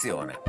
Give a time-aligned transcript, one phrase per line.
[0.00, 0.40] edizione.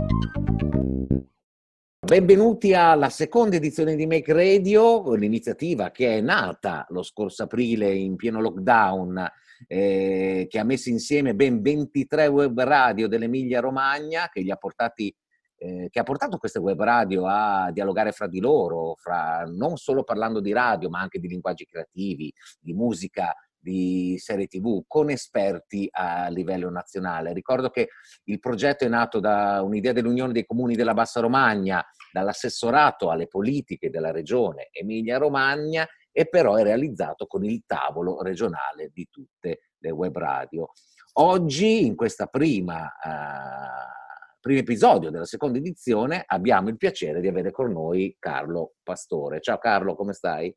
[2.00, 8.16] Benvenuti alla seconda edizione di Make Radio, l'iniziativa che è nata lo scorso aprile in
[8.16, 9.30] pieno lockdown,
[9.68, 15.14] eh, che ha messo insieme ben 23 web radio dell'Emilia Romagna, che, ha, portati,
[15.58, 20.04] eh, che ha portato queste web radio a dialogare fra di loro, fra, non solo
[20.04, 25.88] parlando di radio, ma anche di linguaggi creativi, di musica di serie TV con esperti
[25.92, 27.34] a livello nazionale.
[27.34, 27.90] Ricordo che
[28.26, 33.90] il progetto è nato da un'idea dell'Unione dei Comuni della Bassa Romagna, dall'assessorato alle politiche
[33.90, 40.18] della regione Emilia-Romagna e però è realizzato con il tavolo regionale di tutte le web
[40.18, 40.70] radio.
[41.14, 41.96] Oggi, in
[42.30, 42.84] prima...
[43.04, 44.00] Uh,
[44.42, 49.40] primo episodio della seconda edizione, abbiamo il piacere di avere con noi Carlo Pastore.
[49.40, 50.54] Ciao Carlo, come stai?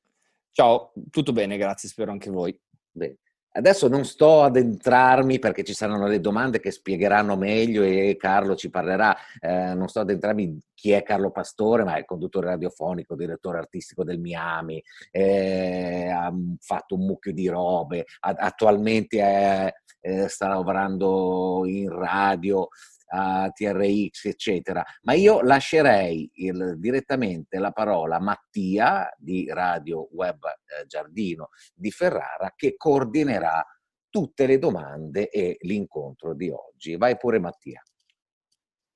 [0.50, 2.58] Ciao, tutto bene, grazie, spero anche voi.
[2.94, 3.18] Bene.
[3.56, 8.56] Adesso non sto ad entrarmi perché ci saranno le domande che spiegheranno meglio e Carlo
[8.56, 9.16] ci parlerà.
[9.38, 14.02] Eh, non sto ad entrarmi chi è Carlo Pastore, ma è conduttore radiofonico, direttore artistico
[14.02, 21.88] del Miami, eh, ha fatto un mucchio di robe, attualmente è, eh, sta lavorando in
[21.90, 22.68] radio,
[23.14, 24.84] a TRX, eccetera.
[25.02, 31.90] Ma io lascerei il, direttamente la parola a Mattia di Radio Web eh, Giardino di
[31.90, 33.64] Ferrara che coordinerà
[34.10, 36.96] tutte le domande e l'incontro di oggi.
[36.96, 37.82] Vai pure Mattia.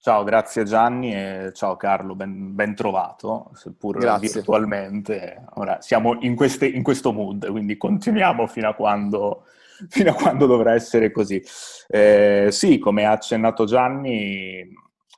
[0.01, 4.29] Ciao, grazie Gianni e ciao Carlo, ben, ben trovato, seppur grazie.
[4.33, 5.45] virtualmente.
[5.55, 9.45] Ora siamo in, queste, in questo mood, quindi continuiamo fino a quando
[9.89, 11.43] fino a quando dovrà essere così.
[11.87, 14.67] Eh, sì, come ha accennato Gianni,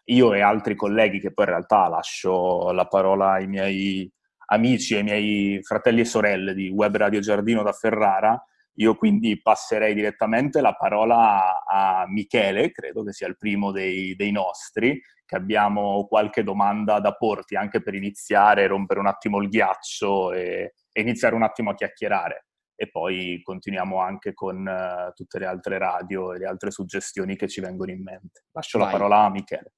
[0.05, 4.11] io e altri colleghi, che poi in realtà lascio la parola ai miei
[4.47, 8.43] amici, ai miei fratelli e sorelle di Web Radio Giardino da Ferrara,
[8.75, 14.33] io quindi passerei direttamente la parola a Michele, credo che sia il primo dei, dei
[14.33, 20.33] nostri, che abbiamo qualche domanda da porti anche per iniziare, rompere un attimo il ghiaccio
[20.33, 22.47] e, e iniziare un attimo a chiacchierare
[22.81, 27.47] e poi continuiamo anche con uh, tutte le altre radio e le altre suggestioni che
[27.47, 28.45] ci vengono in mente.
[28.53, 28.87] Lascio Vai.
[28.87, 29.73] la parola a Michele.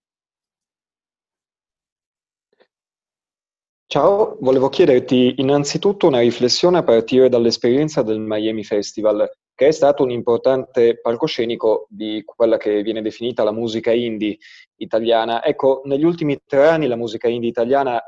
[3.88, 10.04] Ciao, volevo chiederti innanzitutto una riflessione a partire dall'esperienza del Miami Festival, che è stato
[10.04, 14.38] un importante palcoscenico di quella che viene definita la musica indie
[14.76, 15.44] italiana.
[15.44, 18.00] Ecco, negli ultimi tre anni la musica indie italiana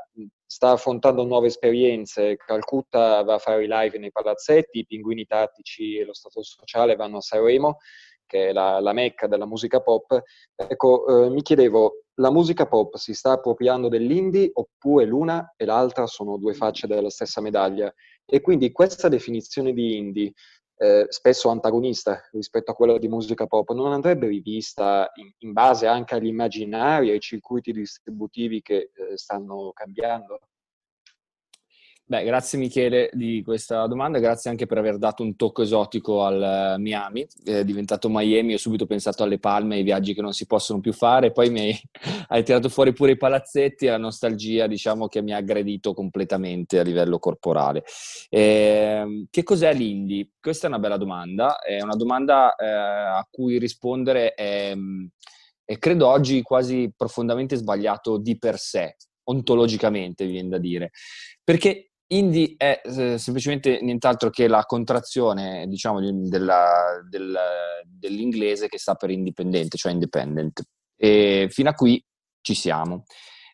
[0.55, 2.37] sta affrontando nuove esperienze.
[2.37, 6.95] Calcutta va a fare i live nei palazzetti, i Pinguini Tattici e lo Stato Sociale
[6.95, 7.79] vanno a Sanremo,
[8.25, 10.17] che è la, la mecca della musica pop.
[10.55, 16.07] Ecco, eh, mi chiedevo, la musica pop si sta appropriando dell'indie oppure l'una e l'altra
[16.07, 17.93] sono due facce della stessa medaglia?
[18.25, 20.31] E quindi questa definizione di indie
[20.77, 25.87] eh, spesso antagonista rispetto a quella di musica pop, non andrebbe rivista in, in base
[25.87, 30.39] anche agli immaginari e ai circuiti distributivi che eh, stanno cambiando?
[32.07, 36.75] Beh, grazie Michele di questa domanda, grazie anche per aver dato un tocco esotico al
[36.77, 40.45] uh, Miami, è diventato Miami, ho subito pensato alle palme, ai viaggi che non si
[40.45, 41.79] possono più fare, poi mi hai,
[42.29, 46.77] hai tirato fuori pure i palazzetti e la nostalgia, diciamo, che mi ha aggredito completamente
[46.77, 47.83] a livello corporale.
[48.29, 50.29] Eh, che cos'è l'indie?
[50.39, 54.75] Questa è una bella domanda, è una domanda eh, a cui rispondere è,
[55.65, 60.91] è, credo oggi quasi profondamente sbagliato di per sé, ontologicamente, viene da dire.
[61.43, 67.35] Perché Indie è semplicemente nient'altro che la contrazione, diciamo, della, del,
[67.83, 70.61] dell'inglese che sta per indipendente, cioè independent.
[70.95, 72.03] E fino a qui
[72.41, 73.05] ci siamo.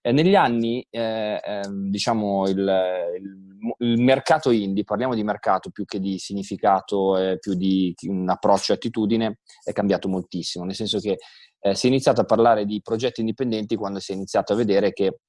[0.04, 6.00] Negli anni, eh, ehm, diciamo, il, il, il, mercato indie, parliamo di mercato più che
[6.00, 11.18] di significato, più di un approccio e attitudine, è cambiato moltissimo, nel senso che
[11.60, 14.92] eh, si è iniziato a parlare di progetti indipendenti quando si è iniziato a vedere
[14.92, 15.20] che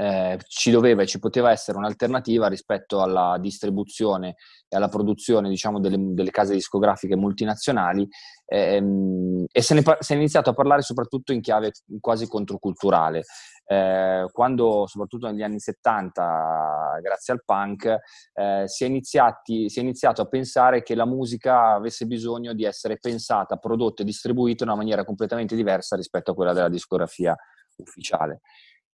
[0.00, 4.36] eh, ci doveva e ci poteva essere un'alternativa rispetto alla distribuzione
[4.66, 8.08] e alla produzione diciamo, delle, delle case discografiche multinazionali
[8.46, 13.24] ehm, e se ne si è iniziato a parlare soprattutto in chiave quasi controculturale.
[13.66, 17.98] Eh, quando, soprattutto negli anni 70, grazie al punk,
[18.32, 22.64] eh, si, è iniziati, si, è iniziato a pensare che la musica avesse bisogno di
[22.64, 27.36] essere pensata, prodotta e distribuita in una maniera completamente diversa rispetto a quella della discografia
[27.76, 28.40] ufficiale.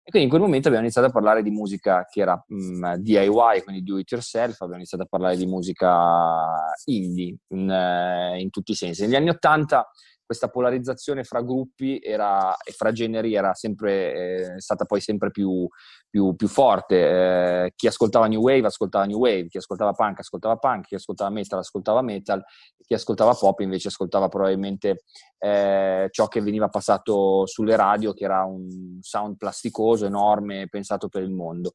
[0.07, 2.95] E quindi in quel momento abbiamo iniziato a parlare di musica che era mh, mm,
[2.95, 8.49] DIY, quindi do it yourself, abbiamo iniziato a parlare di musica indie in, uh, in
[8.51, 9.03] tutti i sensi.
[9.03, 9.91] Negli anni Ottanta
[10.27, 15.67] questa polarizzazione fra gruppi era, e fra generi era sempre, eh, stata poi sempre più,
[16.11, 17.65] più, più forte.
[17.67, 21.31] Eh, chi ascoltava New Wave ascoltava New Wave, chi ascoltava punk ascoltava punk, chi ascoltava
[21.31, 22.45] metal ascoltava metal,
[22.85, 25.05] chi ascoltava pop invece ascoltava probabilmente
[25.39, 31.23] eh, ciò che veniva passato sulle radio, che era un sound plasticoso, enorme, pensato per
[31.23, 31.71] il mondo.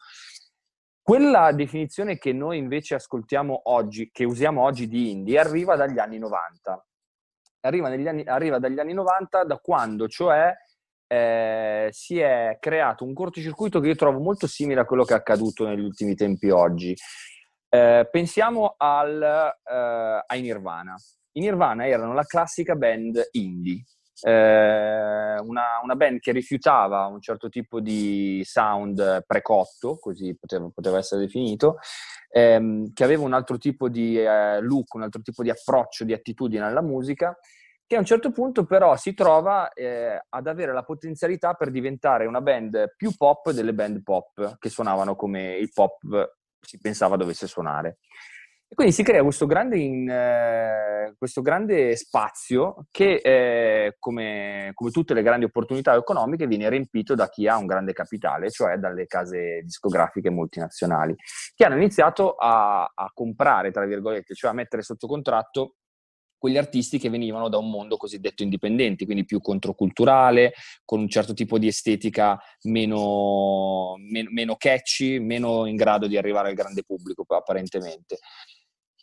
[1.01, 6.19] Quella definizione che noi invece ascoltiamo oggi, che usiamo oggi di indie, arriva dagli anni
[6.19, 6.85] 90.
[7.61, 10.53] Arriva, anni, arriva dagli anni 90 da quando, cioè,
[11.07, 15.17] eh, si è creato un cortocircuito che io trovo molto simile a quello che è
[15.17, 16.95] accaduto negli ultimi tempi oggi.
[17.69, 20.95] Eh, pensiamo al, eh, ai Nirvana.
[21.33, 23.83] I Nirvana erano la classica band indie,
[24.21, 30.97] eh, una, una, band che rifiutava un certo tipo di sound precotto, così poteva, poteva
[30.97, 31.77] essere definito,
[32.29, 36.13] ehm, che aveva un altro tipo di eh, look, un altro tipo di approccio, di
[36.13, 37.37] attitudine alla musica
[37.91, 42.25] che a un certo punto però si trova eh, ad avere la potenzialità per diventare
[42.25, 45.99] una band più pop delle band pop che suonavano come il pop
[46.61, 47.97] si pensava dovesse suonare.
[48.71, 54.91] E quindi si crea questo grande, in, eh, questo grande spazio che, eh, come, come,
[54.91, 59.07] tutte le grandi opportunità economiche, viene riempito da chi ha un grande capitale, cioè dalle
[59.07, 61.13] case discografiche multinazionali,
[61.53, 65.75] che hanno iniziato a, a comprare, tra virgolette, cioè a mettere sotto contratto
[66.37, 70.53] quegli artisti che venivano da un mondo cosiddetto indipendente, quindi più controculturale,
[70.85, 76.47] con un certo tipo di estetica meno, meno, meno catchy, meno in grado di arrivare
[76.47, 78.19] al grande pubblico apparentemente.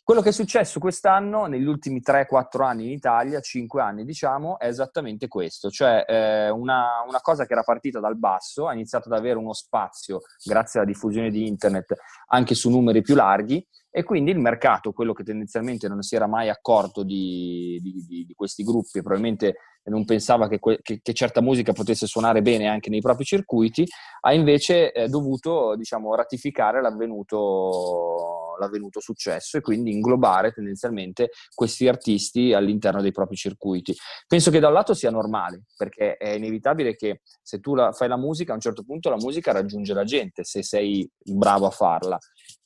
[0.09, 4.65] Quello che è successo quest'anno, negli ultimi 3-4 anni in Italia, 5 anni diciamo, è
[4.65, 9.19] esattamente questo, cioè eh, una, una, cosa che era partita dal basso, ha iniziato ad
[9.19, 11.93] avere uno spazio, grazie alla diffusione di internet,
[12.29, 16.25] anche su numeri più larghi e quindi il mercato, quello che tendenzialmente non si era
[16.25, 19.57] mai accorto di, di, di, di questi gruppi, probabilmente
[19.89, 23.85] non pensava che, que- che, che, certa musica potesse suonare bene anche nei propri circuiti,
[24.21, 32.53] ha invece eh, dovuto diciamo, ratificare l'avvenuto, l'avvenuto, successo e quindi inglobare tendenzialmente questi artisti
[32.53, 33.95] all'interno dei propri circuiti.
[34.27, 38.07] Penso che da un lato sia normale, perché è inevitabile che se tu la, fai
[38.07, 41.71] la musica, a un certo punto la musica raggiunge la gente, se sei bravo a
[41.71, 42.17] farla.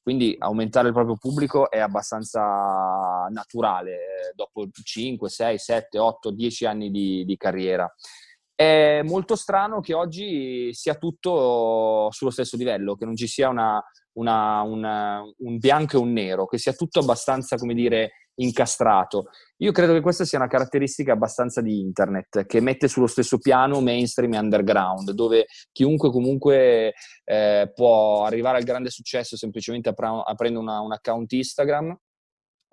[0.03, 6.65] Quindi aumentare il proprio pubblico è abbastanza naturale eh, dopo 5, 6, 7, 8, 10
[6.65, 7.89] anni di, di carriera.
[8.53, 13.81] È molto strano che oggi sia tutto sullo stesso livello, che non ci sia una,
[14.13, 19.25] una, una, un bianco e un nero, che sia tutto abbastanza, come dire, incastrato.
[19.57, 23.79] Io credo che questa sia una caratteristica abbastanza di internet, che mette sullo stesso piano
[23.81, 26.93] mainstream e underground, dove chiunque comunque
[27.23, 31.97] eh, può arrivare al grande successo semplicemente apra- aprendo una, un account Instagram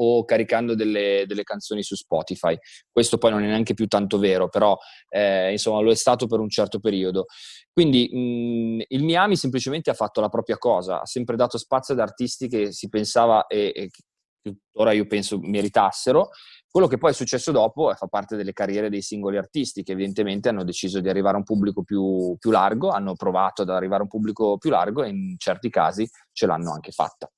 [0.03, 2.57] o caricando delle, delle, canzoni su Spotify.
[2.91, 4.77] Questo poi non è neanche più tanto vero, però
[5.09, 7.27] eh, insomma lo è stato per un certo periodo.
[7.73, 12.01] Quindi mh, il Miami semplicemente ha fatto la propria cosa, ha sempre dato spazio ad
[12.01, 13.91] artisti che si pensava e, e
[14.43, 16.31] tuttora io penso meritassero.
[16.71, 20.49] Quello che poi è successo dopo fa parte delle carriere dei singoli artisti che evidentemente
[20.49, 24.05] hanno deciso di arrivare a un pubblico più, più largo, hanno provato ad arrivare a
[24.05, 27.29] un pubblico più largo e in certi casi ce l'hanno anche fatta.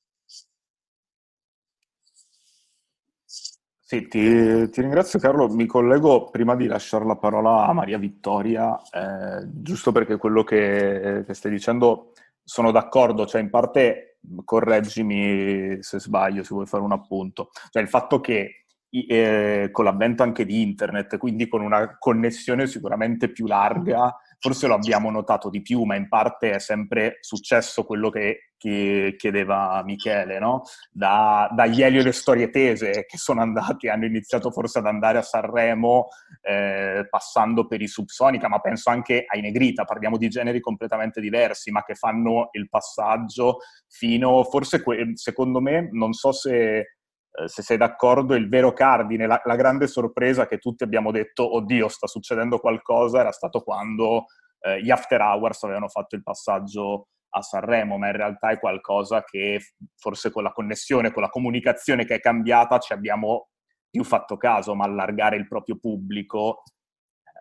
[3.92, 5.48] Sì, ti, ti, ringrazio Carlo.
[5.50, 11.24] Mi collego prima di lasciare la parola a Maria Vittoria, eh, giusto perché quello che,
[11.26, 12.12] che, stai dicendo
[12.42, 14.16] sono d'accordo, cioè in parte
[14.46, 17.50] correggimi se sbaglio, se vuoi fare un appunto.
[17.68, 23.28] Cioè il fatto che eh, con l'avvento anche di internet, quindi con una connessione sicuramente
[23.30, 28.10] più larga, forse lo abbiamo notato di più, ma in parte è sempre successo quello
[28.10, 30.62] che, che chiedeva Michele, no?
[30.90, 35.22] Da, dagli Elio le storie tese che sono andati, hanno iniziato forse ad andare a
[35.22, 36.08] Sanremo
[36.40, 41.70] eh, passando per i Subsonica, ma penso anche ai Negrita, parliamo di generi completamente diversi,
[41.70, 44.82] ma che fanno il passaggio fino, forse
[45.14, 46.96] secondo me, non so se
[47.32, 51.54] eh, se sei d'accordo, il vero cardine, la, la, grande sorpresa che tutti abbiamo detto,
[51.56, 54.26] oddio, sta succedendo qualcosa, era stato quando
[54.60, 59.24] eh, gli After Hours avevano fatto il passaggio a Sanremo, ma in realtà è qualcosa
[59.24, 59.60] che
[59.96, 63.48] forse con la connessione, con la comunicazione che è cambiata ci abbiamo
[63.88, 66.62] più fatto caso, ma allargare il proprio pubblico,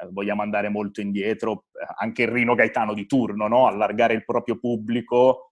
[0.02, 3.68] eh, vogliamo andare molto indietro, eh, anche il Rino Gaetano di turno, no?
[3.68, 5.51] allargare il proprio pubblico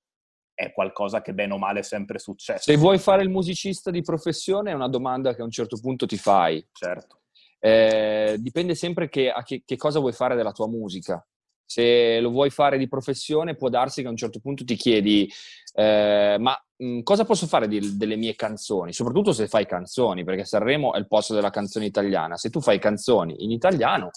[0.59, 2.63] è qualcosa che bene o male è sempre successo.
[2.63, 6.05] Se vuoi fare il musicista di professione è una domanda che a un certo punto
[6.05, 6.67] ti fai.
[6.73, 7.21] Certo.
[7.59, 11.25] Eh, dipende sempre che, a che, che, cosa vuoi fare della tua musica.
[11.65, 15.31] Se lo vuoi fare di professione può darsi che a un certo punto ti chiedi
[15.75, 18.91] eh, ma mh, cosa posso fare di, delle mie canzoni?
[18.91, 22.35] Soprattutto se fai canzoni, perché Sanremo è il posto della canzone italiana.
[22.35, 24.09] Se tu fai canzoni in italiano,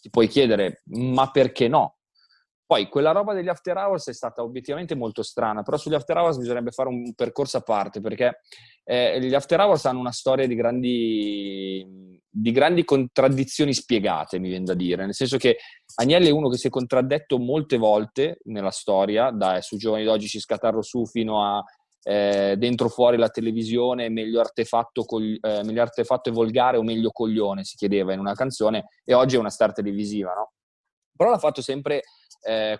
[0.00, 1.97] ti puoi chiedere, ma perché no?
[2.68, 6.36] Poi quella roba degli after hours è stata obiettivamente molto strana, però sugli after hours
[6.36, 8.40] bisognerebbe fare un percorso a parte perché
[8.84, 14.66] eh, gli after hours hanno una storia di grandi, di grandi contraddizioni spiegate, mi viene
[14.66, 15.56] da dire, nel senso che
[15.94, 20.26] Agnelli è uno che si è contraddetto molte volte nella storia, da su Giovani d'oggi
[20.26, 21.64] ci scatarro su fino a
[22.02, 27.12] eh, dentro fuori la televisione, meglio artefatto, col, eh, meglio artefatto e volgare o meglio
[27.12, 30.52] coglione, si chiedeva in una canzone, e oggi è una star televisiva, no?
[31.16, 32.02] Però l'ha fatto sempre eh,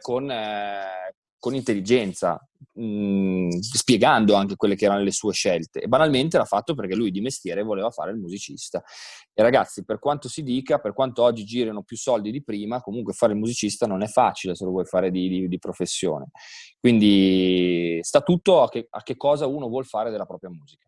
[0.00, 2.40] con, eh, con, intelligenza,
[2.72, 5.80] mh, mm, spiegando anche quelle che erano le sue scelte.
[5.80, 8.82] E banalmente l'ha fatto perché lui di mestiere voleva fare il musicista.
[9.32, 13.12] E ragazzi, per quanto si dica, per quanto oggi girino più soldi di prima, comunque
[13.12, 16.30] fare il musicista non è facile se lo vuoi fare di, di, di professione.
[16.78, 20.86] Quindi sta tutto a che, a che cosa uno vuol fare della propria musica.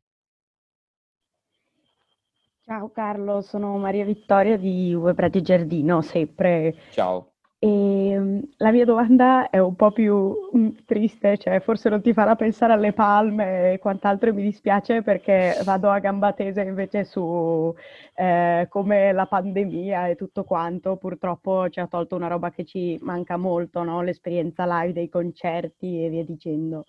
[2.71, 6.77] Ciao Carlo, sono Maria Vittoria di Web Radio Giardino, sempre.
[6.93, 7.33] Ciao.
[7.63, 12.15] E ehm, la mia domanda è un po' più mm, triste, cioè forse non ti
[12.15, 17.75] farà pensare alle palme e quant'altro, mi dispiace perché vado a gamba tesa invece su
[18.15, 22.99] eh, come la pandemia e tutto quanto purtroppo ci ha tolto una roba che ci
[23.03, 24.01] manca molto, no?
[24.01, 26.85] L'esperienza live dei concerti e via dicendo.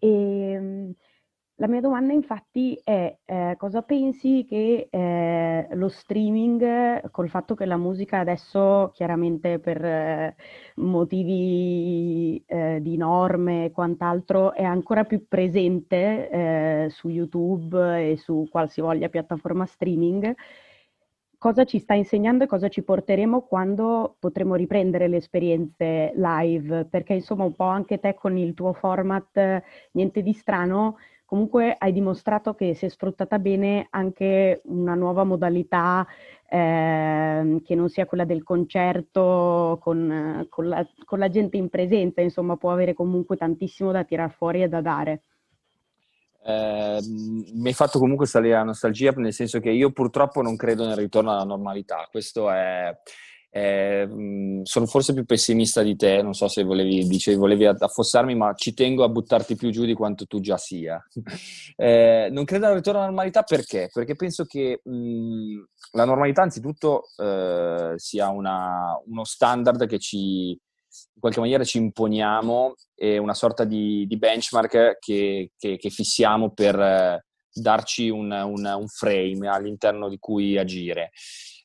[0.00, 0.08] E,
[0.52, 0.94] ehm,
[1.58, 7.64] la mia domanda infatti è eh, cosa pensi che eh, lo streaming, col fatto che
[7.64, 10.36] la musica adesso chiaramente per eh,
[10.76, 18.46] motivi eh, di norme e quant'altro è ancora più presente eh, su YouTube e su
[18.50, 20.34] qualsivoglia piattaforma streaming,
[21.38, 26.84] cosa ci sta insegnando e cosa ci porteremo quando potremo riprendere le esperienze live?
[26.84, 31.92] Perché insomma un po' anche te con il tuo format Niente di strano comunque hai
[31.92, 36.06] dimostrato che è sfruttata bene anche una nuova modalità
[36.48, 42.20] eh, che non sia quella del concerto con, con, la, con, la, gente in presenza,
[42.20, 45.22] insomma può avere comunque tantissimo da tirar fuori e da dare.
[46.44, 50.86] Eh, mi hai fatto comunque salire la nostalgia, nel senso che io purtroppo non credo
[50.86, 52.96] nel ritorno alla normalità, questo è,
[53.56, 58.52] eh, sono forse più pessimista di te, non so se volevi, dicevi, volevi affossarmi, ma
[58.52, 61.02] ci tengo a buttarti più giù di quanto tu già sia.
[61.76, 63.88] eh, non credo al ritorno alla normalità perché?
[63.90, 71.18] Perché penso che mh, la normalità anzitutto eh, sia una, uno standard che ci, in
[71.18, 76.78] qualche maniera ci imponiamo e una sorta di, di benchmark che, che, che, fissiamo per
[76.78, 81.12] eh, darci un, un, un frame all'interno di cui agire.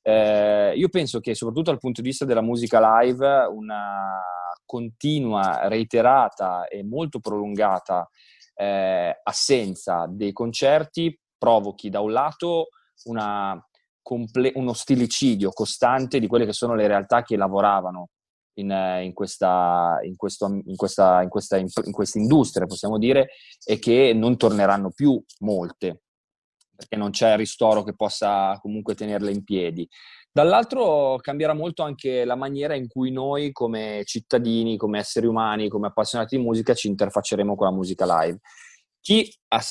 [0.04, 4.22] Eh, io penso che soprattutto dal punto di vista della musica live una
[4.66, 8.08] continua, reiterata e molto prolungata
[8.56, 12.68] eh, assenza dei concerti provochi da un lato
[13.06, 13.60] una,
[14.02, 18.10] comple- uno stilicidio costante di quelle che sono le realtà che lavoravano
[18.56, 18.70] in,
[19.04, 23.30] in, questa, in, questo, in, questa, in, questa, in questa industria, possiamo dire,
[23.66, 26.02] e che non torneranno più molte
[26.82, 29.88] perché non c'è ristoro che possa comunque tenerle in piedi.
[30.34, 35.88] Dall'altro cambierà molto anche la maniera in cui noi come cittadini, come esseri umani, come
[35.88, 38.40] appassionati di musica ci interfacceremo con la musica live.
[39.02, 39.62] Chi ha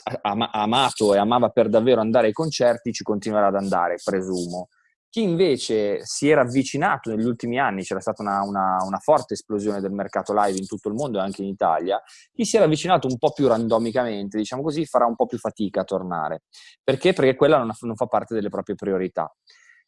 [0.52, 4.69] amato e amava per davvero andare ai concerti ci continuerà ad andare, presumo.
[5.11, 9.81] Chi invece si era avvicinato negli ultimi anni, c'era stata una, una, una, forte esplosione
[9.81, 12.00] del mercato live in tutto il mondo e anche in Italia,
[12.33, 15.81] chi si era avvicinato un po' più randomicamente, diciamo così, farà un po' più fatica
[15.81, 16.45] a tornare.
[16.85, 17.12] Perché?
[17.12, 19.29] Perché quella non, non fa parte delle proprie priorità.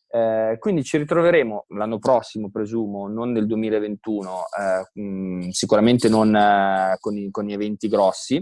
[0.09, 6.35] Eh, quindi ci ritroveremo l'anno prossimo, presumo, non nel 2021, eh, mh, mm, sicuramente non
[6.35, 8.37] eh, con, i, con, gli eventi grossi,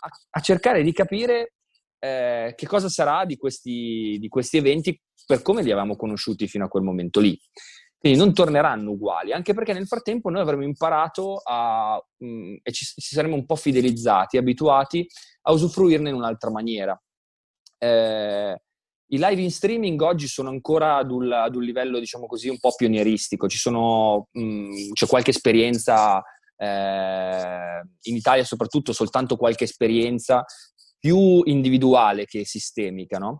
[0.00, 1.52] a, a cercare di capire
[2.00, 6.64] eh, che cosa sarà di questi, di questi eventi per come li avevamo conosciuti fino
[6.64, 7.38] a quel momento lì.
[8.02, 12.72] Quindi non torneranno uguali, anche perché nel frattempo noi avremo imparato a, mh, mm, e
[12.72, 15.06] ci, ci, saremo un po' fidelizzati, abituati
[15.42, 17.00] a usufruirne in un'altra maniera.
[17.78, 18.60] Eh,
[19.06, 22.58] I live in streaming oggi sono ancora ad un, ad un livello, diciamo così, un
[22.58, 23.48] po' pionieristico.
[23.48, 26.20] Sono, mh, mm, c'è qualche esperienza,
[26.56, 30.44] eh, in Italia soprattutto soltanto qualche esperienza
[30.98, 33.38] più individuale che sistemica, no?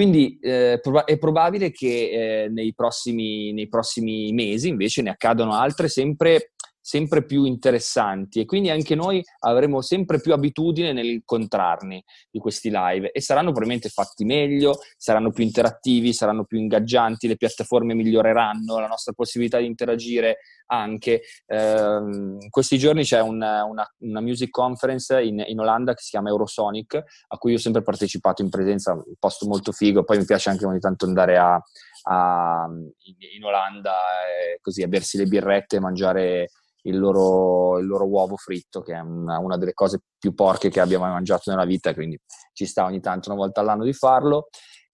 [0.00, 5.90] Quindi eh, è probabile che eh, nei, prossimi, nei, prossimi, mesi invece ne accadano altre
[5.90, 12.70] sempre sempre più interessanti e quindi anche noi avremo sempre più abitudine nell'incontrarni di questi
[12.72, 18.78] live e saranno probabilmente fatti meglio, saranno più interattivi, saranno più ingaggianti, le piattaforme miglioreranno,
[18.78, 21.22] la nostra possibilità di interagire anche.
[21.46, 26.28] Eh, questi giorni c'è una, una, una music conference in, in, Olanda che si chiama
[26.28, 26.94] Eurosonic,
[27.28, 30.66] a cui ho sempre partecipato in presenza, un posto molto figo, poi mi piace anche
[30.66, 31.60] ogni tanto andare a,
[32.04, 36.50] a, in, in, Olanda eh, così a bersi le birrette e mangiare
[36.82, 40.80] il loro, il loro, uovo fritto, che è una, una, delle cose più porche che
[40.80, 42.18] abbia mai mangiato nella vita, quindi
[42.52, 44.48] ci sta ogni tanto, una volta all'anno, di farlo.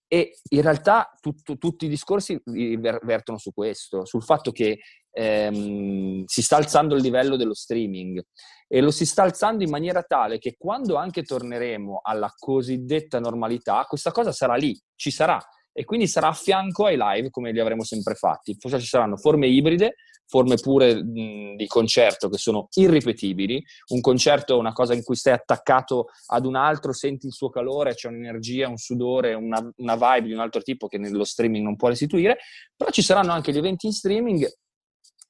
[0.09, 4.79] E in realtà tutto, tutti i discorsi vertono su questo, sul fatto che
[5.11, 8.23] ehm, si sta alzando il livello dello streaming
[8.67, 13.83] e lo si sta alzando in maniera tale che quando anche torneremo alla cosiddetta normalità,
[13.83, 15.39] questa cosa sarà lì, ci sarà
[15.73, 18.55] e quindi sarà a fianco ai live come li avremo sempre fatti.
[18.57, 19.95] Forse ci saranno forme ibride,
[20.27, 23.63] forme pure di concerto che sono irripetibili.
[23.87, 27.49] Un concerto è una cosa in cui stai attaccato ad un altro, senti il suo
[27.49, 31.63] calore, c'è un'energia, un sudore, una, una vibe di un altro tipo che nello streaming
[31.63, 32.37] non può restituire,
[32.75, 34.47] però ci saranno anche gli eventi in streaming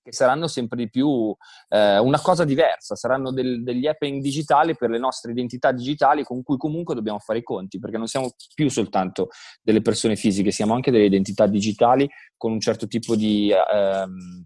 [0.08, 1.36] che saranno sempre di più
[1.68, 6.44] eh, una cosa diversa, saranno del, degli happening digitali per le nostre identità digitali con
[6.44, 9.28] cui comunque dobbiamo fare i conti, perché non siamo più soltanto
[9.62, 14.46] delle persone fisiche, siamo anche delle identità digitali con un certo tipo di, ehm,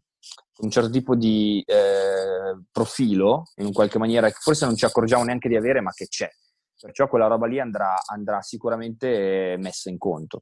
[0.61, 5.23] un certo tipo di eh, profilo, in un qualche maniera, che forse non ci accorgiamo
[5.23, 6.29] neanche di avere, ma che c'è.
[6.79, 10.41] Perciò quella roba lì andrà, andrà sicuramente messa in conto.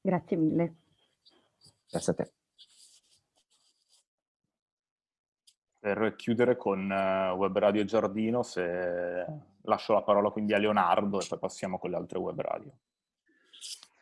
[0.00, 0.76] Grazie mille.
[1.88, 2.32] Grazie a te.
[5.78, 9.26] Per chiudere con uh, Web Radio Giardino, se
[9.62, 12.72] lascio la parola quindi a Leonardo e poi passiamo con le altre web radio.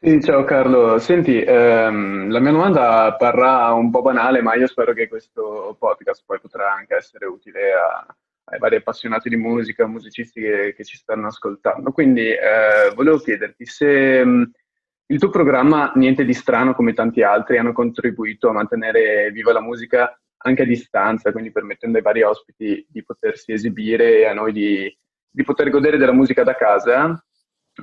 [0.05, 0.99] Sì, ciao Carlo.
[0.99, 6.25] Senti, ehm, la mia domanda parrà un po' banale, ma io spero che questo podcast
[6.27, 8.05] poi potrà anche essere utile a,
[8.47, 11.93] ai vari appassionati di musica, musicisti che, che ci stanno ascoltando.
[11.93, 13.87] Quindi eh, volevo chiederti se
[15.07, 19.61] il tuo programma, niente di strano come tanti altri, hanno contribuito a mantenere viva la
[19.61, 24.53] musica anche a distanza, quindi permettendo ai vari ospiti di potersi esibire e a noi
[24.53, 24.99] di,
[25.31, 27.25] di poter godere della musica da casa.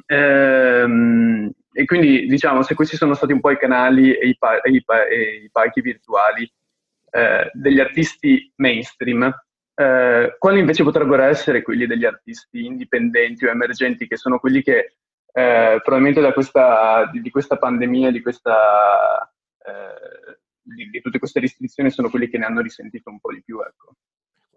[0.05, 4.61] Ehm, e quindi diciamo, se questi sono stati un po' i canali e i, pa-
[4.61, 6.51] e i, pa- e i palchi virtuali
[7.11, 9.31] eh, degli artisti mainstream,
[9.75, 14.95] eh, quali invece potrebbero essere quelli degli artisti indipendenti o emergenti, che sono quelli che
[15.31, 19.31] eh, probabilmente da questa, di, di, questa pandemia, di, questa,
[19.65, 23.41] eh, di, di, tutte queste restrizioni, sono quelli che ne hanno risentito un po' di
[23.43, 23.61] più.
[23.61, 23.93] Ecco.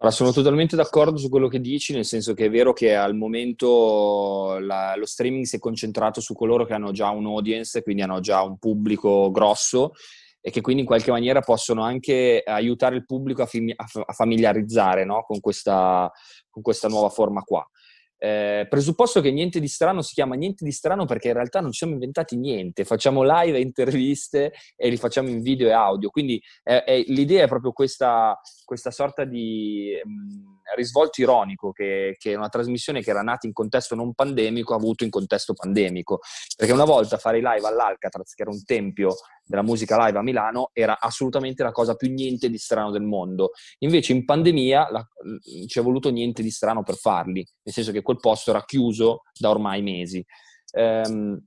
[0.03, 3.15] Allora, sono totalmente d'accordo su quello che dici, nel senso che è vero che al
[3.15, 8.01] momento la, lo streaming si è concentrato su coloro che hanno già un audience, quindi
[8.01, 9.93] hanno già un pubblico grosso
[10.41, 15.05] e che quindi in qualche maniera possono anche aiutare il pubblico a, fami- a familiarizzare
[15.05, 15.23] no?
[15.23, 16.11] con, questa,
[16.49, 17.65] con questa nuova forma qua.
[18.23, 21.71] Eh, presupposto che niente di strano si chiama niente di strano perché in realtà non
[21.71, 26.09] ci siamo inventati niente, facciamo live e interviste e li facciamo in video e audio,
[26.09, 32.15] quindi eh, eh, l'idea è proprio questa, questa sorta di mh, mm, risvolto ironico che,
[32.17, 36.19] che, una trasmissione che era nata in contesto non pandemico ha avuto in contesto pandemico,
[36.55, 40.21] perché una volta fare i live all'Alcatraz, che era un tempio della musica live a
[40.21, 43.51] Milano era assolutamente la cosa più niente di strano del mondo.
[43.79, 45.07] Invece in pandemia la,
[45.67, 49.23] ci è voluto niente di strano per farli, nel senso che quel posto era chiuso
[49.37, 50.25] da ormai mesi.
[50.75, 51.43] Ehm,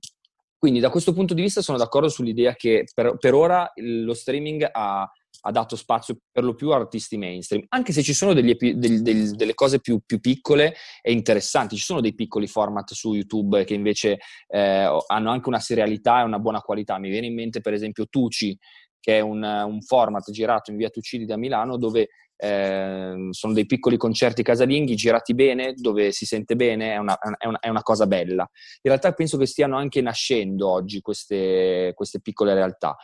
[0.57, 4.67] quindi da questo punto di vista sono d'accordo sull'idea che per, per ora lo streaming
[4.71, 5.09] ha,
[5.47, 9.01] ha, dato spazio per lo più a artisti mainstream, anche se ci sono degli, del,
[9.01, 13.63] del, delle cose più, più, piccole e interessanti, ci sono dei piccoli format su YouTube
[13.63, 16.97] che invece eh, hanno anche una serialità e una buona qualità.
[16.97, 18.57] Mi viene in mente per esempio Tucci,
[18.99, 23.65] che è un, un format girato in via Tucidi da Milano dove eh, sono dei
[23.65, 27.81] piccoli concerti casalinghi girati bene, dove si sente bene, è una, è, una, è una,
[27.81, 28.43] cosa bella.
[28.43, 32.95] In realtà penso che stiano anche nascendo oggi queste, queste piccole realtà.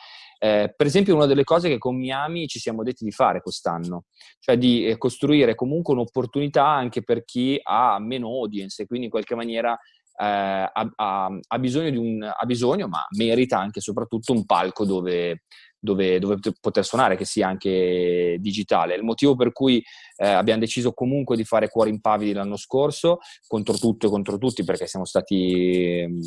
[0.43, 4.07] Eh, per esempio, una delle cose che con Miami ci siamo detti di fare quest'anno,
[4.39, 9.11] cioè di eh, costruire comunque un'opportunità anche per chi ha meno audience e quindi in
[9.11, 14.33] qualche maniera eh, ha, ha, ha, bisogno un, ha bisogno, ma merita anche e soprattutto
[14.33, 15.43] un palco dove,
[15.79, 18.95] dove, dove, poter suonare, che sia anche digitale.
[18.95, 19.81] Il motivo per cui
[20.17, 24.65] eh, abbiamo deciso comunque di fare Cuori impavidi l'anno scorso, contro tutto e contro tutti,
[24.65, 26.19] perché siamo stati mm,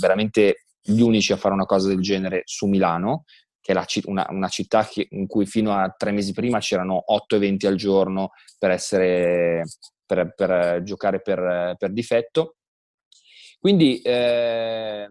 [0.00, 3.24] veramente gli unici a fare una cosa del genere su Milano,
[3.60, 7.36] che è una, una, città che, in cui fino a tre mesi prima c'erano otto
[7.36, 9.64] eventi al giorno per, essere,
[10.04, 12.56] per, per giocare per, per, difetto.
[13.58, 15.06] Quindi eh,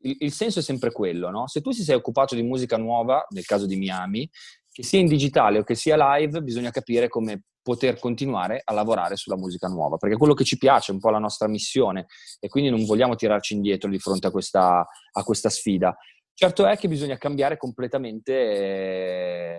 [0.00, 1.46] il, il, senso è sempre quello, no?
[1.46, 4.28] Se tu ti sei occupato di musica nuova, nel caso di Miami,
[4.70, 9.16] che sia in digitale o che sia live, bisogna capire come poter continuare a lavorare
[9.16, 12.06] sulla musica nuova, perché è quello che ci piace, è un po' la nostra missione
[12.40, 15.94] e quindi non vogliamo tirarci indietro di fronte a questa, a questa sfida.
[16.40, 19.58] Certo è che bisogna cambiare completamente eh,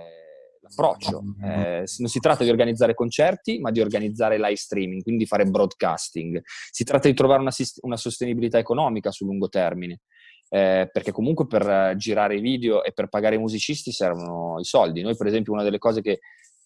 [0.61, 1.21] l'approccio.
[1.43, 6.41] Eh, non si tratta di organizzare concerti, ma di organizzare live streaming, quindi fare broadcasting.
[6.71, 9.99] Si tratta di trovare una, una sostenibilità economica sul lungo termine
[10.47, 15.01] eh, perché comunque per girare i video e per pagare i musicisti servono i soldi.
[15.01, 16.19] Noi, per esempio, una delle cose che,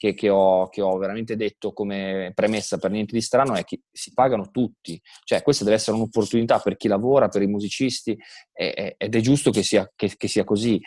[0.04, 3.84] che, che, ho, che ho, veramente detto come premessa per niente di strano è che
[3.90, 8.18] si pagano tutti, cioè questa deve essere un'opportunità per chi lavora, per i musicisti
[8.52, 10.78] e, ed è giusto che sia, sia così.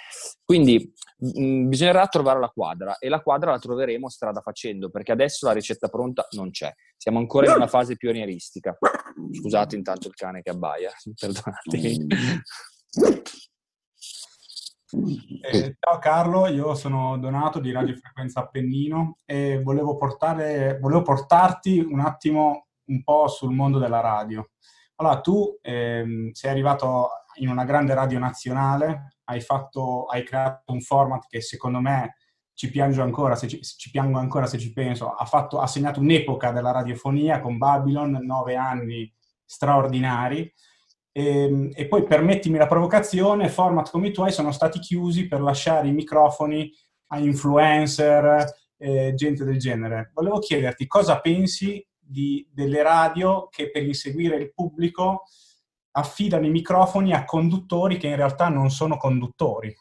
[0.44, 5.46] Quindi mh, bisognerà trovare la quadra e la quadra la troveremo strada facendo perché adesso
[5.46, 8.76] la ricetta pronta non c'è, siamo ancora in una fase pionieristica.
[9.32, 12.06] Scusate intanto il cane che abbaia, perdonatemi.
[14.98, 21.78] Eh, ciao Carlo, io sono Donato di Radio Frequenza Appennino e volevo, portare, volevo portarti
[21.80, 24.52] un attimo un po' sul mondo della radio.
[24.94, 30.80] Allora, tu ehm, sei arrivato in una grande radio nazionale, hai, fatto, hai creato un
[30.80, 32.16] format che secondo me
[32.54, 36.00] ci piango ancora se ci, ci, piango ancora se ci penso, ha, fatto, ha segnato
[36.00, 39.12] un'epoca della radiofonia con Babylon, nove anni
[39.44, 40.50] straordinari
[41.16, 45.40] e, ehm, e, poi permettimi la provocazione, format come i tuoi sono stati chiusi per
[45.40, 46.70] lasciare i microfoni
[47.08, 48.44] a influencer,
[48.76, 50.10] eh, gente del genere.
[50.12, 55.22] Volevo chiederti cosa pensi di, delle radio che per inseguire il pubblico
[55.92, 59.74] affidano i microfoni a conduttori che in realtà non sono conduttori.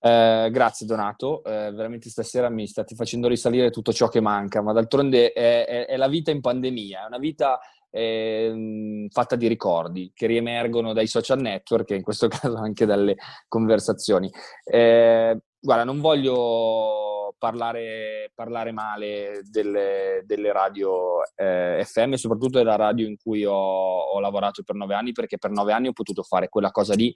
[0.00, 4.72] Eh, grazie Donato, eh, veramente stasera mi state facendo risalire tutto ciò che manca, ma
[4.72, 7.58] d'altronde è, è, è la vita in pandemia, è una vita
[7.90, 13.16] eh, fatta di ricordi che riemergono dai social network e in questo caso anche dalle
[13.48, 14.30] conversazioni.
[14.64, 23.06] Eh, guarda, non voglio parlare, parlare male delle, delle radio eh, FM, soprattutto della radio
[23.06, 26.48] in cui ho, ho lavorato per nove anni, perché per nove anni ho potuto fare
[26.48, 27.12] quella cosa lì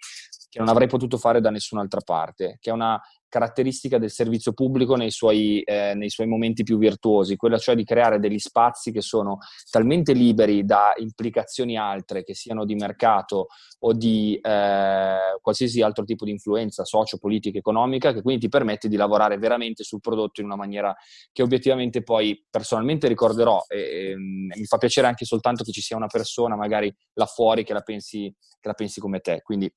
[0.48, 3.00] che non avrei potuto fare da nessun'altra parte, che è una
[3.32, 7.82] caratteristica del servizio pubblico nei suoi, eh, nei suoi, momenti più virtuosi, quella cioè di
[7.82, 9.38] creare degli spazi che sono
[9.70, 13.46] talmente liberi da implicazioni altre, che siano di mercato
[13.78, 18.96] o di eh, qualsiasi altro tipo di influenza socio-politica, economica, che quindi ti permette di
[18.96, 20.94] lavorare veramente sul prodotto in una maniera
[21.32, 25.80] che obiettivamente poi personalmente ricorderò e, e ehm, mi fa piacere anche soltanto che ci
[25.80, 29.40] sia una persona magari là fuori che la pensi, che la pensi come te.
[29.40, 29.72] Quindi